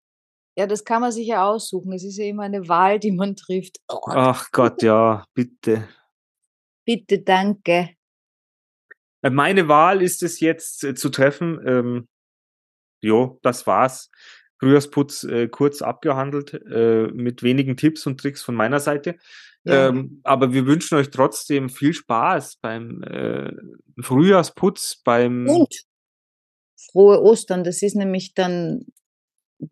[0.56, 1.92] Ja, das kann man sich ja aussuchen.
[1.92, 3.78] Es ist ja immer eine Wahl, die man trifft.
[3.88, 5.88] Oh, Ach Gott, ja, bitte.
[6.84, 7.90] bitte, danke.
[9.22, 11.60] Äh, Meine Wahl ist es jetzt äh, zu treffen.
[11.66, 12.08] Ähm,
[13.00, 14.10] jo, das war's.
[14.60, 19.16] Frühjahrsputz äh, kurz abgehandelt, äh, mit wenigen Tipps und Tricks von meiner Seite.
[19.64, 19.88] Ja.
[19.88, 23.50] Ähm, aber wir wünschen euch trotzdem viel Spaß beim äh,
[24.00, 25.74] Frühjahrsputz, beim Und
[26.92, 27.64] frohe Ostern.
[27.64, 28.86] Das ist nämlich dann,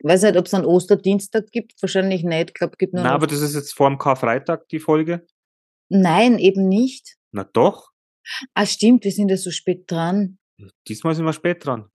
[0.03, 1.81] weiß nicht, ob es dann Osterdienstag gibt.
[1.83, 2.51] Wahrscheinlich nicht.
[2.51, 5.27] Ich glaube, gibt nur Na, noch- aber das ist jetzt vor dem Karfreitag die Folge.
[5.89, 7.17] Nein, eben nicht.
[7.33, 7.91] Na doch.
[8.55, 10.39] Ah, stimmt, wir sind ja so spät dran.
[10.89, 11.89] Diesmal sind wir spät dran.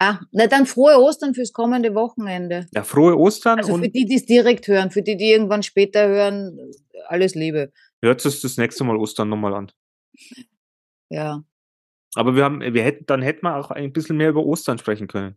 [0.00, 2.66] Ah, na dann frohe Ostern fürs kommende Wochenende.
[2.74, 6.08] Ja, frohe Ostern Also für die, die es direkt hören, für die, die irgendwann später
[6.08, 6.58] hören,
[7.06, 7.70] alles Liebe.
[8.02, 9.70] hört es das nächste Mal Ostern nochmal an.
[11.10, 11.44] Ja.
[12.14, 15.06] Aber wir haben, wir hätten, dann hätten wir auch ein bisschen mehr über Ostern sprechen
[15.06, 15.36] können.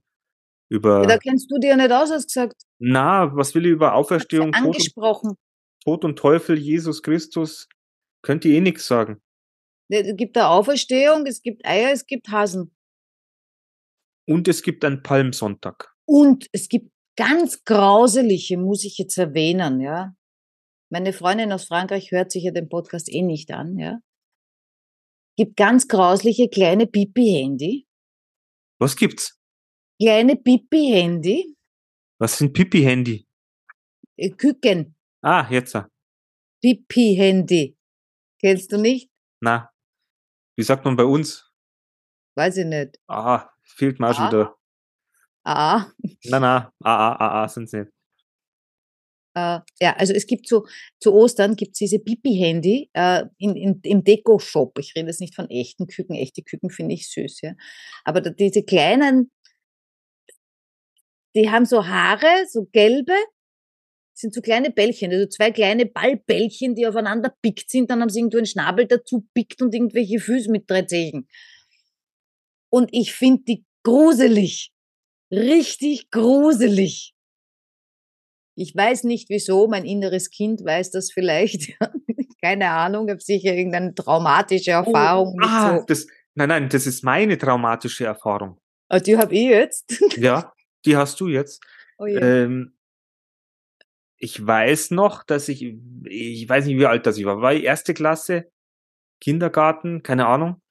[0.70, 2.62] Über, ja da kennst du dir ja nicht aus, hast gesagt.
[2.80, 5.36] na, was will ich über Auferstehung, Tod und, Angesprochen.
[5.84, 7.68] Tod und Teufel, Jesus Christus?
[8.22, 9.22] Könnt ihr eh nichts sagen.
[9.90, 12.76] Es gibt da Auferstehung, es gibt Eier, es gibt Hasen.
[14.28, 15.94] Und es gibt einen Palmsonntag.
[16.06, 20.14] Und es gibt ganz grauselige, muss ich jetzt erwähnen, ja.
[20.90, 24.00] Meine Freundin aus Frankreich hört sich ja den Podcast eh nicht an, ja.
[25.38, 27.88] Gibt ganz grausliche kleine Pipi-Handy.
[28.80, 29.37] Was gibt's?
[30.00, 31.56] Kleine Pipi-Handy.
[32.20, 33.26] Was sind Pipi-Handy?
[34.18, 34.96] äh, Küken.
[35.22, 35.76] Ah, jetzt.
[35.76, 35.88] ah.
[36.64, 37.78] Pipi-Handy.
[38.40, 39.10] Kennst du nicht?
[39.42, 39.72] Na,
[40.56, 41.52] wie sagt man bei uns?
[42.36, 43.00] Weiß ich nicht.
[43.08, 44.32] Ah, fehlt mir auch schon Ah.
[44.32, 44.58] wieder.
[45.44, 45.92] Ah.
[46.26, 47.90] Na, na, ah, ah, ah, ah, sind's nicht.
[49.36, 50.66] Äh, ja, also es gibt so,
[51.00, 54.78] zu Ostern gibt's diese Pipi-Handy äh, in, in, im Deko-Shop.
[54.80, 56.16] Ich rede jetzt nicht von echten Küken.
[56.16, 57.54] Echte Küken finde ich süß, ja.
[58.04, 59.32] Aber da, diese kleinen,
[61.38, 63.14] die haben so Haare, so gelbe,
[64.14, 68.20] sind so kleine Bällchen, also zwei kleine Ballbällchen, die aufeinander pickt sind, dann haben sie
[68.20, 71.28] irgendwo einen Schnabel dazu pickt und irgendwelche Füße mit drei Zehen.
[72.70, 74.72] Und ich finde die gruselig.
[75.32, 77.14] Richtig gruselig.
[78.56, 81.78] Ich weiß nicht wieso, mein inneres Kind weiß das vielleicht.
[82.42, 85.36] Keine Ahnung, habe sicher irgendeine traumatische Erfahrung.
[85.36, 85.86] mit ah, so.
[85.86, 88.58] das, nein, nein, das ist meine traumatische Erfahrung.
[88.90, 90.02] Ah, die habe ich jetzt.
[90.18, 90.54] Ja,
[90.86, 91.64] die hast du jetzt.
[91.98, 92.18] Oh je.
[92.18, 92.74] Ähm,
[94.18, 95.76] ich weiß noch, dass ich,
[96.06, 98.52] ich weiß nicht, wie alt das ich war, war ich erste Klasse,
[99.20, 100.62] Kindergarten, keine Ahnung,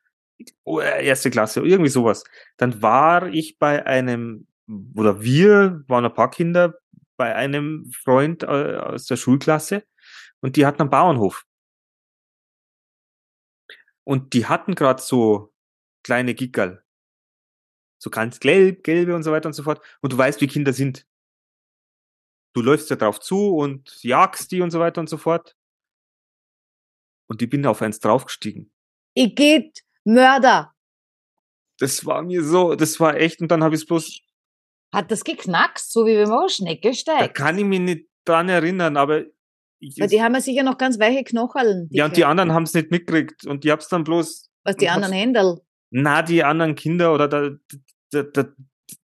[0.65, 2.25] Oh, äh, erste Klasse, irgendwie sowas.
[2.57, 4.47] Dann war ich bei einem,
[4.95, 6.79] oder wir waren ein paar Kinder
[7.17, 9.85] bei einem Freund äh, aus der Schulklasse
[10.41, 11.45] und die hatten einen Bauernhof.
[14.05, 15.53] Und die hatten gerade so
[16.05, 16.85] kleine Gickerl.
[18.07, 19.81] So ganz gelb, gelbe und so weiter und so fort.
[20.01, 21.05] Und du weißt, wie Kinder sind.
[22.55, 25.57] Du läufst ja drauf zu und jagst die und so weiter und so fort.
[27.29, 28.71] Und ich bin auf eins draufgestiegen.
[29.15, 30.73] Ich geht Mörder.
[31.81, 34.21] Das war mir so, das war echt, und dann habe ich es bloß,
[34.95, 37.35] Hat das geknackst, so wie wenn man auf Schnecke da steigt?
[37.35, 39.25] kann ich mich nicht dran erinnern, aber
[39.81, 41.89] ich, Weil die haben ja sicher noch ganz weiche Knocheln.
[41.91, 44.49] ja, und die anderen haben es nicht mitgekriegt und ich hab's dann bloß.
[44.63, 45.61] Was die anderen Händel.
[45.91, 47.59] Na, die anderen Kinder oder der,
[48.13, 48.53] der, der,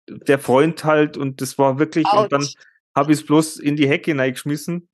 [0.09, 2.47] der Freund halt und das war wirklich, und dann
[2.95, 4.89] habe ich es bloß in die Hecke reingeschmissen.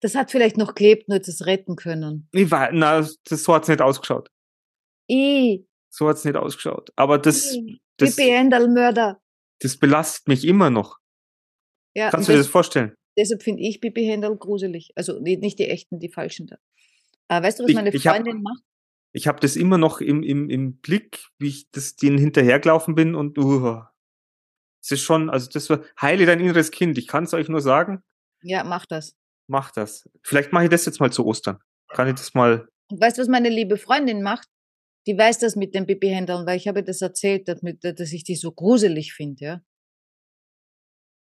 [0.00, 2.28] Das hat vielleicht noch gelebt, nur das retten können.
[2.32, 4.28] Ich war, na, das, so hat's nicht ausgeschaut.
[5.10, 6.90] I, So hat's nicht ausgeschaut.
[6.96, 9.20] Aber das, I, das, Pippi Händel-Mörder.
[9.60, 10.98] das belastet mich immer noch.
[11.94, 12.94] Ja, Kannst und du dir das- vorstellen?
[13.18, 14.90] deshalb finde ich Pippi Händel gruselig.
[14.96, 16.56] Also nicht die echten, die falschen da.
[17.28, 18.62] Äh, weißt du, was Ich- meine ich hab- Freundin macht?
[19.12, 23.14] Ich habe das immer noch im, im, im Blick, wie ich das denen hinterhergelaufen bin
[23.14, 23.82] und uh,
[24.82, 26.98] es ist schon, also das war, heile dein inneres Kind.
[26.98, 28.02] Ich kann es euch nur sagen,
[28.42, 29.14] Ja, mach das.
[29.46, 30.08] macht das.
[30.22, 31.58] Vielleicht mache ich das jetzt mal zu Ostern.
[31.88, 34.48] Kann ich das mal, Und weißt du, was meine liebe Freundin macht?
[35.06, 38.36] Die weiß das mit den Pippi Händeln, weil ich habe das erzählt, dass, ich die
[38.36, 39.60] so gruselig finde, ja.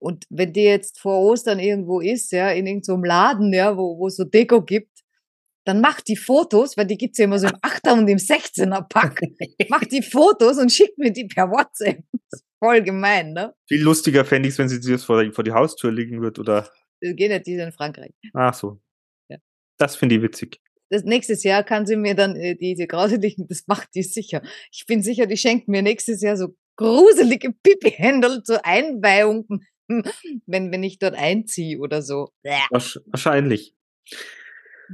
[0.03, 4.07] Und wenn die jetzt vor Ostern irgendwo ist, ja, in irgendeinem Laden, ja, wo, wo
[4.07, 5.01] es so Deko gibt,
[5.71, 8.87] dann macht die Fotos, weil die gibt's ja immer so im 8er und im 16er
[8.89, 9.21] Pack,
[9.69, 12.03] macht die Fotos und schickt mir die per WhatsApp.
[12.13, 13.55] Das ist voll gemein, ne?
[13.69, 16.39] viel lustiger fände ich es, wenn sie das vor, die- vor die Haustür liegen wird
[16.39, 18.13] oder, Das geht nicht, die ist in Frankreich.
[18.35, 18.81] ach so.
[19.31, 19.39] Ja.
[19.79, 20.61] Das finde ich witzig.
[20.93, 24.43] Das nächstes Jahr kann sie mir dann äh, diese grauseligen, das macht die sicher.
[24.73, 29.47] Ich bin sicher, die schenkt mir nächstes Jahr so gruselige Pipi-Händel zur Einweihung,
[30.47, 32.31] wenn, wenn ich dort einziehe oder so.
[33.11, 33.75] Wahrscheinlich.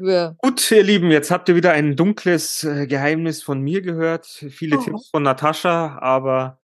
[0.01, 0.37] Ja.
[0.39, 4.27] Gut, ihr Lieben, jetzt habt ihr wieder ein dunkles äh, Geheimnis von mir gehört.
[4.27, 4.83] Viele Oh.
[4.83, 6.61] Tipps von Natascha, aber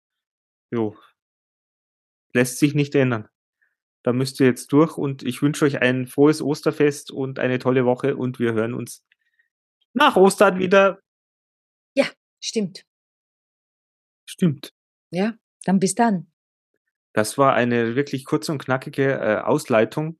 [0.70, 0.97] jo,
[2.35, 3.28] lässt sich nicht ändern.
[4.03, 7.85] Da müsst ihr jetzt durch und ich wünsche euch ein frohes Osterfest und eine tolle
[7.85, 9.05] Woche und wir hören uns
[9.95, 10.99] nach Ostern wieder.
[12.45, 12.85] Stimmt.
[14.26, 14.74] Stimmt.
[15.11, 16.33] Ja, dann bis dann.
[17.12, 20.18] Das war eine wirklich kurze und knackige äh, Ausleitung.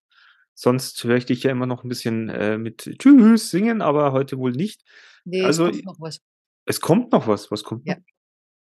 [0.63, 4.39] Sonst höre ich dich ja immer noch ein bisschen äh, mit Tschüss singen, aber heute
[4.39, 4.85] wohl nicht.
[5.25, 6.21] Nee, Also, es kommt noch was.
[6.67, 7.51] Es kommt noch was.
[7.51, 7.97] Was kommt Ja.
[7.97, 8.03] noch?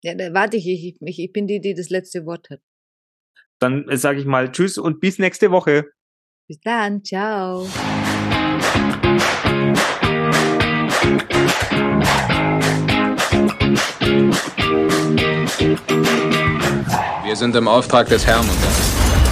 [0.01, 2.61] Ja, da, warte ich, ich, ich, ich bin die, die das letzte Wort hat.
[3.59, 5.91] Dann äh, sage ich mal Tschüss und bis nächste Woche.
[6.47, 7.67] Bis dann, ciao.
[17.23, 19.22] Wir sind im Auftrag des Herrn unterwegs.